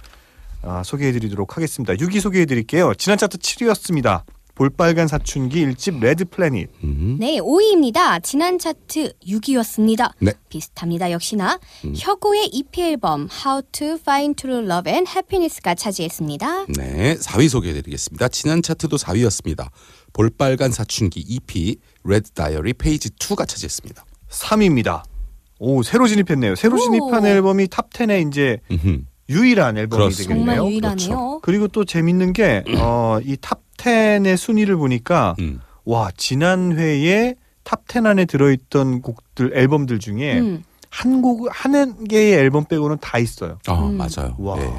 아, 0.63 0.83
소개해 0.85 1.13
드리도록 1.13 1.57
하겠습니다. 1.57 1.95
6위 1.95 2.21
소개해 2.21 2.47
드릴게요. 2.47 2.95
지난 2.95 3.19
차트 3.19 3.39
7위였습니다. 3.39 4.23
볼빨간 4.55 5.09
사춘기 5.09 5.65
1집 5.67 6.01
Red 6.01 6.25
Planet. 6.27 6.69
음. 6.85 7.17
네, 7.19 7.39
5위입니다. 7.39 8.23
지난 8.23 8.59
차트 8.59 9.15
6위였습니다. 9.27 10.13
네. 10.19 10.33
비슷합니다. 10.51 11.11
역시나 11.11 11.59
음. 11.87 11.95
혁오의 11.97 12.49
EP 12.53 12.83
앨범 12.83 13.29
How 13.45 13.63
to 13.73 13.95
Find 13.95 14.41
True 14.41 14.65
Love 14.65 14.93
and 14.93 15.11
Happiness가 15.11 15.75
차지했습니다. 15.75 16.67
네, 16.77 17.15
4위 17.17 17.49
소개해드리겠습니다. 17.49 18.29
지난 18.29 18.63
차트도 18.63 18.97
4위였습니다. 18.97 19.69
볼빨간 20.13 20.71
사춘기 20.71 21.21
EP 21.27 21.77
Red 22.05 22.31
Diary 22.33 22.75
Page 22.75 23.09
2가 23.11 23.49
차지했습니다. 23.49 24.05
3위입니다. 24.29 25.03
오, 25.61 25.83
새로 25.83 26.07
진입했네요. 26.07 26.57
새로 26.57 26.75
오. 26.75 26.79
진입한 26.79 27.25
앨범이 27.25 27.69
탑 27.69 27.89
10에 27.91 28.29
이제 28.29 28.59
음흠. 28.71 29.05
유일한 29.33 29.77
앨범이 29.79 29.99
그렇습니다. 29.99 30.35
되겠네요. 30.35 30.57
정말 30.57 30.73
유일하네요. 30.73 30.97
그렇죠. 31.09 31.41
그리고 31.43 31.69
또 31.69 31.85
재밌는 31.85 32.33
게 32.33 32.63
어, 32.79 33.19
이탑 33.25 33.61
10의 33.77 34.37
순위를 34.37 34.77
보니까 34.77 35.35
음. 35.41 35.61
와, 35.85 36.11
지난 36.17 36.77
회에 36.77 37.35
탑 37.65 37.83
10 37.91 38.07
안에 38.07 38.25
들어있던 38.27 39.03
곡들 39.03 39.57
앨범들 39.57 39.99
중에 39.99 40.39
음. 40.39 40.63
한 40.91 41.23
곡, 41.23 41.49
한 41.51 42.05
개의 42.05 42.35
앨범 42.35 42.65
빼고는 42.67 42.99
다 43.01 43.19
있어요. 43.19 43.59
아, 43.67 43.75
음. 43.75 43.97
맞아요. 43.97 44.37
와. 44.39 44.57
네. 44.59 44.73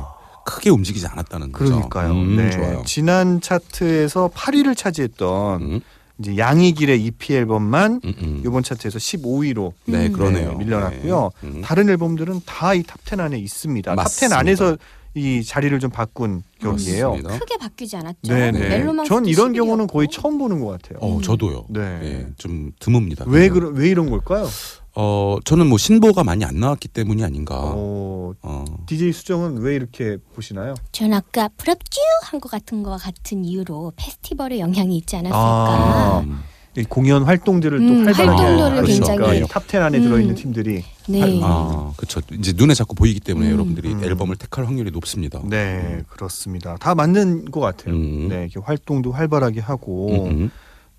크게 0.46 0.70
움직이지 0.70 1.08
않았다는 1.08 1.54
거죠. 1.54 1.66
그러니까요. 1.72 2.12
음, 2.12 2.36
네. 2.36 2.50
좋아요. 2.50 2.84
지난 2.86 3.40
차트에서 3.40 4.30
8위를 4.36 4.76
차지했던 4.76 5.62
음, 5.62 5.82
이제 6.24 6.38
양희길의 6.38 7.04
EP 7.04 7.34
앨범만 7.36 8.02
음, 8.04 8.14
음. 8.22 8.42
이번 8.46 8.64
차트에서 8.64 8.98
15위로 8.98 9.74
네, 9.86 10.08
음. 10.08 10.14
그러네요. 10.14 10.54
밀려났고요. 10.58 11.32
네. 11.42 11.48
음. 11.48 11.62
다른 11.62 11.90
앨범들은 11.90 12.42
다 12.46 12.74
이 12.74 12.82
탑10 12.84 13.20
안에 13.20 13.38
있습니다. 13.38 13.92
탑10 13.92 13.96
맞습니다. 13.96 14.40
안에서 14.40 14.78
이 15.16 15.44
자리를 15.44 15.78
좀 15.80 15.92
바꾼. 15.92 16.42
그렇습니다. 16.60 17.38
크게 17.38 17.58
바뀌지 17.58 17.98
않았죠. 17.98 18.18
네네. 18.34 18.60
멜로망스 18.70 19.10
전 19.10 19.26
이런 19.26 19.52
11이었고. 19.52 19.56
경우는 19.56 19.88
거의 19.88 20.08
처음 20.10 20.38
보는 20.40 20.60
것 20.60 20.68
같아요. 20.82 20.98
어, 21.02 21.22
저도요. 21.22 21.66
네. 21.70 22.00
예, 22.04 22.28
좀 22.38 22.72
드뭅니다. 22.80 23.28
왜. 23.28 23.50
그런 23.50 23.76
왜 23.76 23.90
이런 23.90 24.10
걸까요? 24.10 24.48
어, 24.96 25.38
저는 25.44 25.68
뭐 25.68 25.78
신보가 25.80 26.24
많이 26.24 26.46
안 26.46 26.60
나왔기 26.60 26.88
때문이 26.90 27.24
아닌가. 27.24 27.56
어, 27.58 28.34
어. 28.44 28.66
DJ 28.86 29.12
수정은 29.12 29.58
왜 29.58 29.76
이렇게 29.76 30.18
보시나요? 30.36 30.76
전 30.92 31.14
아까 31.14 31.50
부럽쥬 31.58 32.00
한것 32.26 32.52
같은 32.52 32.84
거와 32.84 32.98
같은 32.98 33.44
이유로 33.44 33.94
페스티벌의 33.96 34.60
영향이 34.60 34.96
있지 34.98 35.16
않았을까. 35.16 35.38
아. 35.40 36.20
음, 36.24 36.42
이 36.78 36.84
공연 36.84 37.24
활동들을 37.24 37.80
음, 37.80 37.88
또 37.88 37.94
활발하게 38.12 38.44
활동도를 38.44 38.78
하니까 38.78 38.86
굉장히- 39.16 39.40
이 39.40 39.44
탑10 39.46 39.82
안에 39.82 40.00
들어있는 40.00 40.34
음. 40.34 40.36
팀들이 40.36 40.84
네. 41.10 41.40
아, 41.44 41.92
그렇죠. 41.98 42.22
이제 42.34 42.54
눈에 42.56 42.76
자꾸 42.76 42.94
보이기 42.94 43.20
때문에 43.20 43.48
음. 43.48 43.54
여러분들이 43.54 43.94
음. 43.94 44.04
앨범을 44.04 44.36
택할 44.36 44.66
확률이 44.68 44.92
높습니다. 44.92 45.42
네 45.44 46.04
그렇습니다. 46.08 46.76
다 46.78 46.94
맞는 46.94 47.46
것 47.46 47.60
같아요. 47.62 47.96
음. 47.96 48.28
네 48.30 48.44
이렇게 48.52 48.60
활동도 48.64 49.12
활발하게 49.12 49.60
하고 49.60 50.26
음, 50.28 50.32
음. 50.44 50.52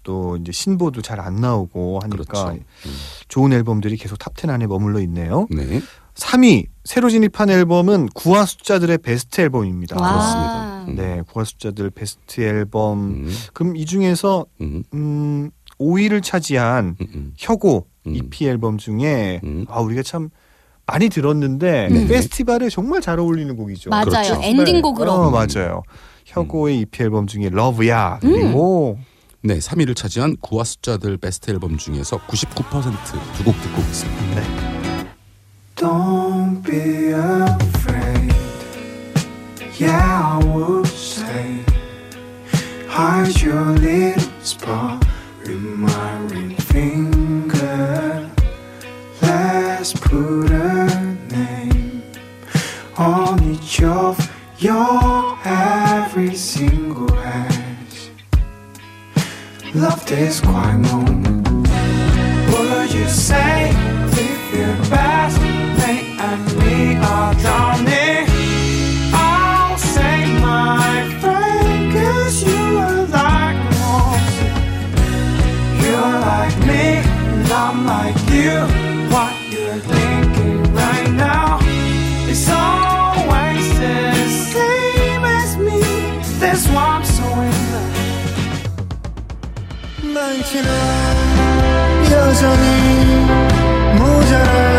또 0.04 0.36
이제 0.36 0.52
신보도 0.52 1.02
잘 1.02 1.18
안 1.20 1.36
나오고 1.36 2.00
하니까 2.02 2.24
그렇죠. 2.24 2.52
음. 2.52 2.90
좋은 3.28 3.52
앨범들이 3.52 3.96
계속 3.96 4.18
탑10 4.18 4.50
안에 4.50 4.66
머물러 4.66 5.00
있네요. 5.00 5.46
네. 5.50 5.80
3위 6.14 6.66
새로 6.84 7.08
진입한 7.10 7.50
앨범은 7.50 8.10
9와 8.14 8.44
숫자들의 8.44 8.98
베스트 8.98 9.40
앨범입니다. 9.40 10.00
와. 10.00 10.12
그렇습니다. 10.12 10.84
음. 10.88 10.94
네 10.96 11.22
9와 11.32 11.44
숫자들 11.44 11.90
베스트 11.90 12.40
앨범. 12.42 12.98
음, 13.00 13.32
그럼 13.52 13.76
이 13.76 13.84
중에서 13.86 14.44
음, 14.60 14.82
음, 14.92 15.50
5위를 15.80 16.22
차지한 16.22 16.96
음, 17.00 17.06
음. 17.14 17.32
혁오 17.36 17.86
음. 18.06 18.14
EP 18.14 18.46
앨범 18.46 18.76
중에 18.78 19.40
음. 19.42 19.64
아 19.68 19.80
우리가 19.80 20.02
참 20.02 20.28
많이 20.86 21.08
들었는데 21.08 21.88
네. 21.90 22.06
페스티벌에 22.06 22.68
정말 22.68 23.00
잘 23.00 23.18
어울리는 23.18 23.56
곡이죠. 23.56 23.88
맞아요. 23.90 24.04
그렇죠. 24.04 24.38
엔딩곡으로. 24.42 25.10
어, 25.10 25.30
맞아요. 25.30 25.82
혁오의 26.26 26.80
EP 26.80 27.02
앨범 27.02 27.26
중에 27.26 27.48
Love 27.50 27.96
Ya 27.96 28.18
그리고 28.20 28.98
네, 29.46 29.58
3위를 29.58 29.94
차지한 29.94 30.38
구화 30.40 30.64
숫자들 30.64 31.18
베스트 31.18 31.50
앨범 31.50 31.76
중에서 31.76 32.16
99%두 32.16 33.44
곡 33.44 33.54
듣고 33.60 33.78
있습니다. 33.82 34.42
Don't 35.76 36.62
be 36.62 37.12
afraid. 37.12 38.32
Yeah, 39.78 40.00
I 40.00 40.42
would 40.46 40.88
say, 40.88 41.62
hide 42.88 43.38
your 43.44 43.78
little 43.78 44.24
spot 44.42 45.04
with 45.46 45.60
my 45.60 46.26
ring 46.30 46.56
finger. 46.56 48.30
Let's 49.20 49.92
put 49.92 50.50
a 50.52 50.86
name 51.28 52.02
on 52.96 53.44
each 53.44 53.82
of 53.82 54.16
your 54.58 55.36
every 55.44 56.34
single 56.34 57.12
edge. 57.18 57.53
Love 59.74 60.08
is 60.12 60.40
quiet 60.40 60.78
moment. 60.78 61.68
Would 62.52 62.92
you 62.92 63.08
say 63.08 63.70
if 64.12 64.54
your 64.54 64.76
best 64.88 65.40
mate 65.40 66.14
and 66.16 66.58
me 66.58 66.94
are 66.96 67.34
drowning? 67.34 68.28
I'll 69.12 69.76
say 69.76 70.26
my 70.40 71.10
friend, 71.20 71.92
cause 71.92 72.44
you 72.44 72.78
are 72.86 73.04
like 73.18 73.58
wolves. 73.74 74.36
You're 75.82 76.18
like 76.30 76.56
me, 76.68 77.02
and 77.34 77.50
I'm 77.50 77.84
like 77.84 78.16
you. 78.30 78.54
What 79.12 79.43
여전히 92.44 93.26
모자라. 93.98 94.64
한 94.64 94.73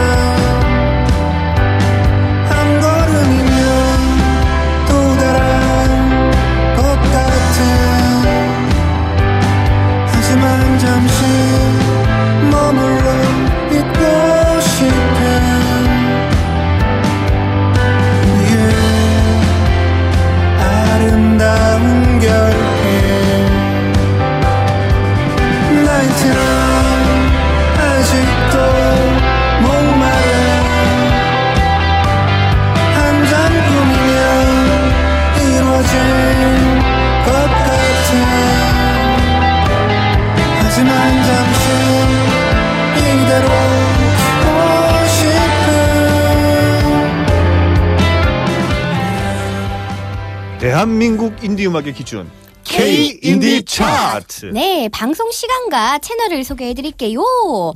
대한민국 50.85 51.43
인디 51.43 51.65
음악의 51.65 51.93
기준 51.93 52.29
K 52.63 53.19
인디 53.23 53.65
차트. 53.65 54.51
네, 54.53 54.87
방송 54.89 55.31
시간과 55.31 55.97
채널을 55.97 56.43
소개해 56.43 56.75
드릴게요. 56.75 57.23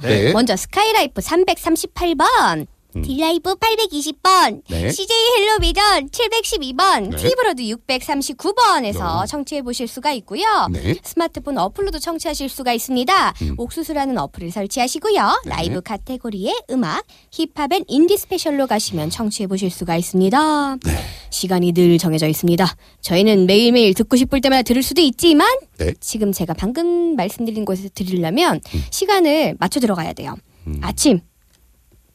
네. 0.04 0.32
먼저 0.32 0.56
스카이라이프 0.56 1.20
338번, 1.20 2.68
딜라이브 2.94 3.56
820번, 3.56 4.62
네. 4.68 4.90
CJ 4.90 5.16
헬로비전 5.38 6.10
712번, 6.10 7.10
네. 7.10 7.18
티브로드 7.18 7.62
639번에서 7.64 9.22
네. 9.22 9.28
청취해 9.28 9.62
보실 9.62 9.88
수가 9.88 10.12
있고요. 10.14 10.68
네. 10.72 10.96
스마트폰 11.04 11.58
어플로도 11.58 12.00
청취하실 12.00 12.50
수가 12.50 12.74
있습니다. 12.74 13.34
음. 13.44 13.56
옥수수라는 13.58 14.18
어플을 14.18 14.50
설치하시고요. 14.52 15.42
네. 15.46 15.50
라이브 15.50 15.82
카테고리에 15.82 16.54
음악, 16.72 17.06
힙합 17.32 17.72
and 17.74 17.84
인디 17.88 18.18
special로 18.18 18.66
가시면 18.66 19.12
청취해 19.12 19.48
보실 19.48 19.70
수가 19.70 19.96
있습니다. 19.96 20.78
네. 20.84 20.92
시간이 21.30 21.74
늘 21.74 22.00
정해져 22.00 22.28
있습니다. 22.28 22.66
저희는 23.02 23.46
매일매일 23.46 23.94
듣고 23.94 24.18
싶을 24.18 24.42
때마다 24.42 24.64
들을 24.64 24.82
수도 24.82 25.02
있지만 25.02 25.48
네. 25.78 25.94
지금 26.00 26.32
제가 26.32 26.56
방금 26.56 27.16
말씀드린 27.16 27.66
곳에서 27.66 27.90
들으려면 27.94 28.62
시간을 28.90 29.58
맞춰 29.60 29.80
들어가야 29.80 30.14
돼요. 30.14 30.36
음. 30.68 30.80
아침 30.82 31.20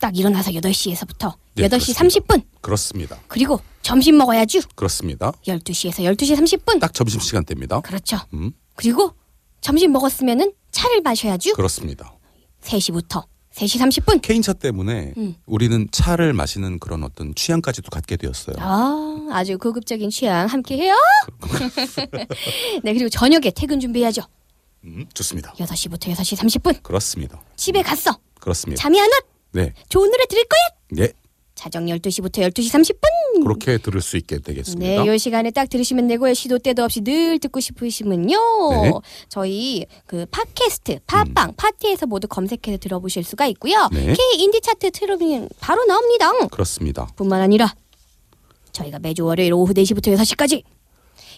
딱 0.05 0.19
일어나서 0.19 0.51
8시에서부터 0.51 1.33
네, 1.55 1.67
8시 1.67 1.97
그렇습니다. 1.97 2.03
30분 2.03 2.43
그렇습니다. 2.61 3.19
그리고 3.27 3.59
점심 3.81 4.19
먹어야죠. 4.19 4.61
그렇습니다. 4.75 5.33
12시에서 5.47 6.01
12시 6.05 6.37
30분. 6.37 6.79
딱 6.79 6.93
점심 6.93 7.21
시간대입니다. 7.21 7.81
그렇죠. 7.81 8.19
음, 8.35 8.53
그리고 8.77 9.15
점심 9.63 9.93
먹었으면은 9.93 10.53
차를 10.73 11.01
마셔야죠. 11.01 11.55
그렇습니다. 11.55 12.13
3시부터 12.61 13.25
3시 13.55 13.81
30분. 13.81 14.21
케인차 14.21 14.53
때문에 14.53 15.15
음. 15.17 15.37
우리는 15.47 15.89
차를 15.91 16.35
마시는 16.35 16.81
그런 16.81 17.03
어떤 17.03 17.35
취향까지도 17.35 17.89
갖게 17.89 18.19
되었어요. 18.19 18.57
아, 18.59 19.29
아주 19.33 19.57
고급적인 19.57 20.11
취향 20.11 20.49
함께 20.49 20.77
해요. 20.77 20.95
네, 22.85 22.93
그리고 22.93 23.09
저녁에 23.09 23.51
퇴근 23.51 23.81
준비해야죠. 23.81 24.21
음, 24.85 25.07
좋습니다. 25.15 25.55
6시부터 25.55 26.13
6시 26.13 26.37
30분. 26.37 26.83
그렇습니다. 26.83 27.41
집에 27.57 27.81
갔어. 27.81 28.19
그렇습니다. 28.39 28.83
잠이 28.83 29.01
안 29.01 29.07
와. 29.07 29.34
네, 29.55 29.73
좋은 29.89 30.11
노래 30.11 30.27
들을 30.27 30.45
거야. 30.45 30.61
네, 31.05 31.13
자정 31.55 31.87
12시부터 31.87 32.39
12시 32.51 32.71
30분. 32.71 33.43
그렇게 33.43 33.79
들을 33.79 34.01
수 34.01 34.17
있게 34.17 34.39
되겠습니다. 34.39 35.03
네, 35.03 35.09
요 35.09 35.17
시간에 35.17 35.51
딱 35.51 35.69
들으시면 35.69 36.09
되고요. 36.09 36.35
시도 36.35 36.59
때도 36.59 36.83
없이 36.85 37.01
늘 37.01 37.39
듣고 37.39 37.61
싶으시면요. 37.61 38.37
네. 38.83 38.93
저희 39.29 39.87
그 40.07 40.27
팟캐스트, 40.27 41.01
팟빵, 41.07 41.55
파티에서 41.57 42.07
모두 42.07 42.27
검색해서 42.29 42.79
들어보실 42.79 43.25
수가 43.25 43.47
있고요. 43.47 43.89
네. 43.93 44.07
K 44.07 44.17
인디 44.39 44.61
차트 44.61 44.91
틀어보면 44.91 45.49
바로 45.61 45.85
나옵니다. 45.85 46.33
그렇습니다. 46.49 47.07
뿐만 47.17 47.41
아니라 47.41 47.75
저희가 48.73 48.99
매주 48.99 49.25
월요일 49.25 49.53
오후 49.53 49.73
4시부터 49.73 50.17
6시까지 50.17 50.63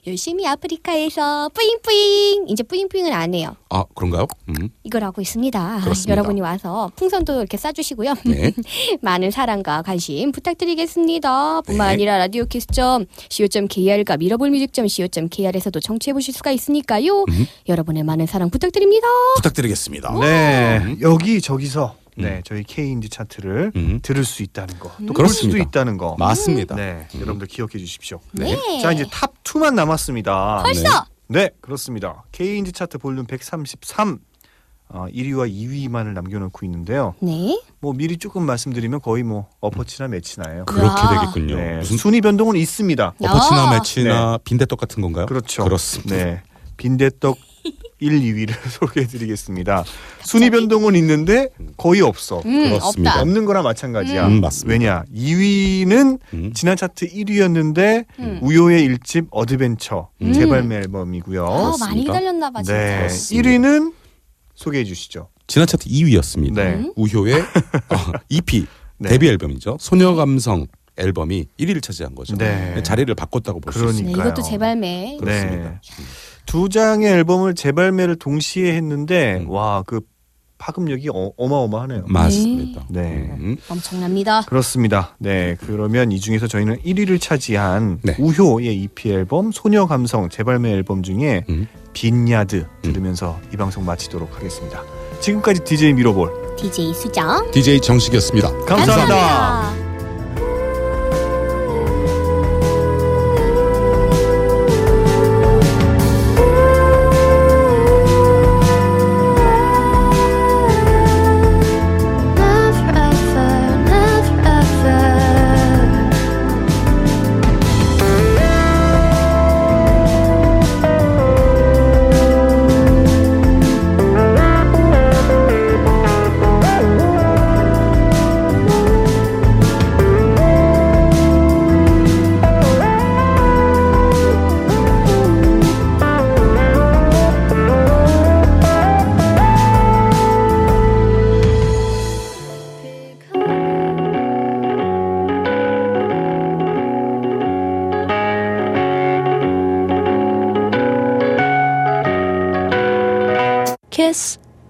열심히 0.06 0.46
아프리카에서 0.46 1.48
뿌잉뿌잉 1.48 2.46
이제 2.48 2.62
뿌잉뿌잉은 2.62 3.12
안 3.12 3.34
해요. 3.34 3.56
아, 3.70 3.84
그런가요? 3.94 4.26
음, 4.48 4.68
이걸 4.84 5.02
하고 5.02 5.20
있습니다. 5.20 5.80
그렇습니다. 5.82 6.12
여러분이 6.12 6.40
와서 6.40 6.92
풍선도 6.94 7.40
이렇게 7.40 7.56
쏴주시고요. 7.56 8.16
네. 8.28 8.52
많은 9.02 9.32
사랑과 9.32 9.82
관심 9.82 10.30
부탁드리겠습니다. 10.30 11.62
뿐만 11.62 11.88
네. 11.88 11.92
아니라 11.94 12.18
라디오 12.18 12.44
키스.co.kr과 12.46 14.16
미러볼 14.16 14.50
뮤직.co.kr에서도 14.50 15.80
청취해 15.80 16.14
보실 16.14 16.32
수가 16.32 16.52
있으니까요. 16.52 17.24
음. 17.24 17.46
여러분의 17.68 18.04
많은 18.04 18.26
사랑 18.26 18.48
부탁드립니다. 18.48 19.08
부탁드리겠습니다. 19.36 20.20
네 20.20 20.96
여기 21.00 21.40
저기서 21.40 21.96
네, 22.16 22.40
저희 22.44 22.62
K인디 22.62 23.08
차트를 23.08 23.72
음. 23.76 24.00
들을 24.02 24.24
수 24.24 24.42
있다는 24.42 24.78
거, 24.78 24.90
또볼 24.98 25.14
그렇습니다. 25.14 25.58
수도 25.58 25.58
있다는 25.58 25.96
거. 25.98 26.16
맞습니다. 26.18 26.74
네, 26.74 27.06
음. 27.14 27.20
여러분들 27.20 27.46
기억해 27.46 27.78
주십시오. 27.78 28.20
네. 28.32 28.56
자, 28.80 28.92
이제 28.92 29.04
탑 29.10 29.42
2만 29.44 29.74
남았습니다. 29.74 30.62
벌써 30.62 31.06
네, 31.28 31.50
그렇습니다. 31.60 32.24
K인디 32.32 32.72
차트 32.72 32.98
볼륨 32.98 33.26
133 33.26 34.18
어, 34.88 35.06
1위와 35.12 35.50
2위만을 35.52 36.12
남겨놓고 36.12 36.64
있는데요. 36.66 37.14
네. 37.20 37.60
뭐 37.80 37.92
미리 37.92 38.16
조금 38.18 38.44
말씀드리면 38.44 39.00
거의 39.00 39.24
뭐 39.24 39.48
엎어치나 39.60 40.06
메치나예요. 40.08 40.64
그렇게 40.66 40.86
야. 40.86 41.10
되겠군요. 41.20 41.56
네, 41.56 41.76
무슨 41.78 41.96
순위 41.96 42.20
변동은 42.20 42.54
있습니다. 42.56 43.14
엎어치나 43.20 43.64
야. 43.66 43.70
메치나 43.72 44.38
빈대떡 44.44 44.78
같은 44.78 45.02
건가요? 45.02 45.26
그렇죠. 45.26 45.64
그렇습니다. 45.64 46.14
네, 46.14 46.42
빈대떡 46.76 47.36
1, 47.98 48.20
2위를 48.20 48.52
소개해드리겠습니다. 48.68 49.84
순위 50.22 50.50
변동은 50.50 50.94
있는데 50.96 51.48
거의 51.76 52.02
없어. 52.02 52.42
음, 52.44 52.68
그렇습니다. 52.70 53.12
없다. 53.12 53.20
없는 53.22 53.44
거랑 53.46 53.64
마찬가지야. 53.64 54.26
음, 54.26 54.40
맞습니다. 54.40 54.70
왜냐? 54.72 55.04
2위는 55.14 56.18
음. 56.34 56.52
지난 56.54 56.76
차트 56.76 57.06
1위였는데 57.08 58.04
음. 58.18 58.38
우효의 58.42 58.86
1집 58.88 59.28
Adventure 59.30 60.08
음. 60.22 60.32
재발매 60.32 60.76
앨범이고요. 60.76 61.44
어, 61.44 61.76
많이. 61.78 62.02
기다렸나 62.02 62.50
봐 62.50 62.62
진짜. 62.62 62.78
네, 62.78 62.96
그렇습니다. 62.98 63.48
1위는 63.50 63.92
소개해 64.54 64.84
주시죠. 64.84 65.28
지난 65.46 65.66
차트 65.66 65.88
2위였습니다. 65.88 66.54
네. 66.54 66.90
우효의 66.96 67.40
어, 67.40 67.96
EP 68.28 68.66
네. 68.98 69.08
데뷔 69.10 69.28
앨범이죠. 69.28 69.76
소녀 69.80 70.14
감성 70.14 70.66
앨범이 70.98 71.46
1위를 71.60 71.82
차지한 71.82 72.14
거죠. 72.14 72.36
네. 72.36 72.82
자리를 72.82 73.14
바꿨다고 73.14 73.60
볼 73.60 73.72
수. 73.72 73.84
있습니다. 73.84 74.06
네, 74.22 74.28
이것도 74.30 74.42
재발매. 74.42 75.18
그렇습니다. 75.20 75.80
네. 76.46 76.52
두 76.52 76.68
장의 76.68 77.10
앨범을 77.10 77.54
재발매를 77.54 78.16
동시에 78.16 78.74
했는데 78.74 79.40
음. 79.40 79.50
와그 79.50 80.00
파급력이 80.58 81.10
어, 81.10 81.32
어마어마하네요. 81.36 82.04
맞습니다. 82.08 82.86
네. 82.88 83.30
음. 83.38 83.56
엄청납니다. 83.68 84.42
그렇습니다. 84.42 85.14
네, 85.18 85.56
그러면 85.60 86.12
이 86.12 86.18
중에서 86.18 86.46
저희는 86.46 86.78
1위를 86.78 87.20
차지한 87.20 88.00
네. 88.02 88.16
우효의 88.18 88.74
EP 88.82 89.10
앨범 89.10 89.52
소녀 89.52 89.86
감성 89.86 90.28
재발매 90.30 90.70
앨범 90.72 91.02
중에 91.02 91.44
음. 91.50 91.68
빈야드 91.92 92.66
들으면서 92.82 93.38
이 93.52 93.56
방송 93.56 93.84
마치도록 93.84 94.34
하겠습니다. 94.36 94.82
지금까지 95.20 95.60
DJ 95.64 95.92
미로볼 95.94 96.56
DJ 96.56 96.94
수정. 96.94 97.50
DJ 97.50 97.80
정식이었습니다. 97.80 98.64
감사합니다. 98.64 99.70
Never 99.72 99.85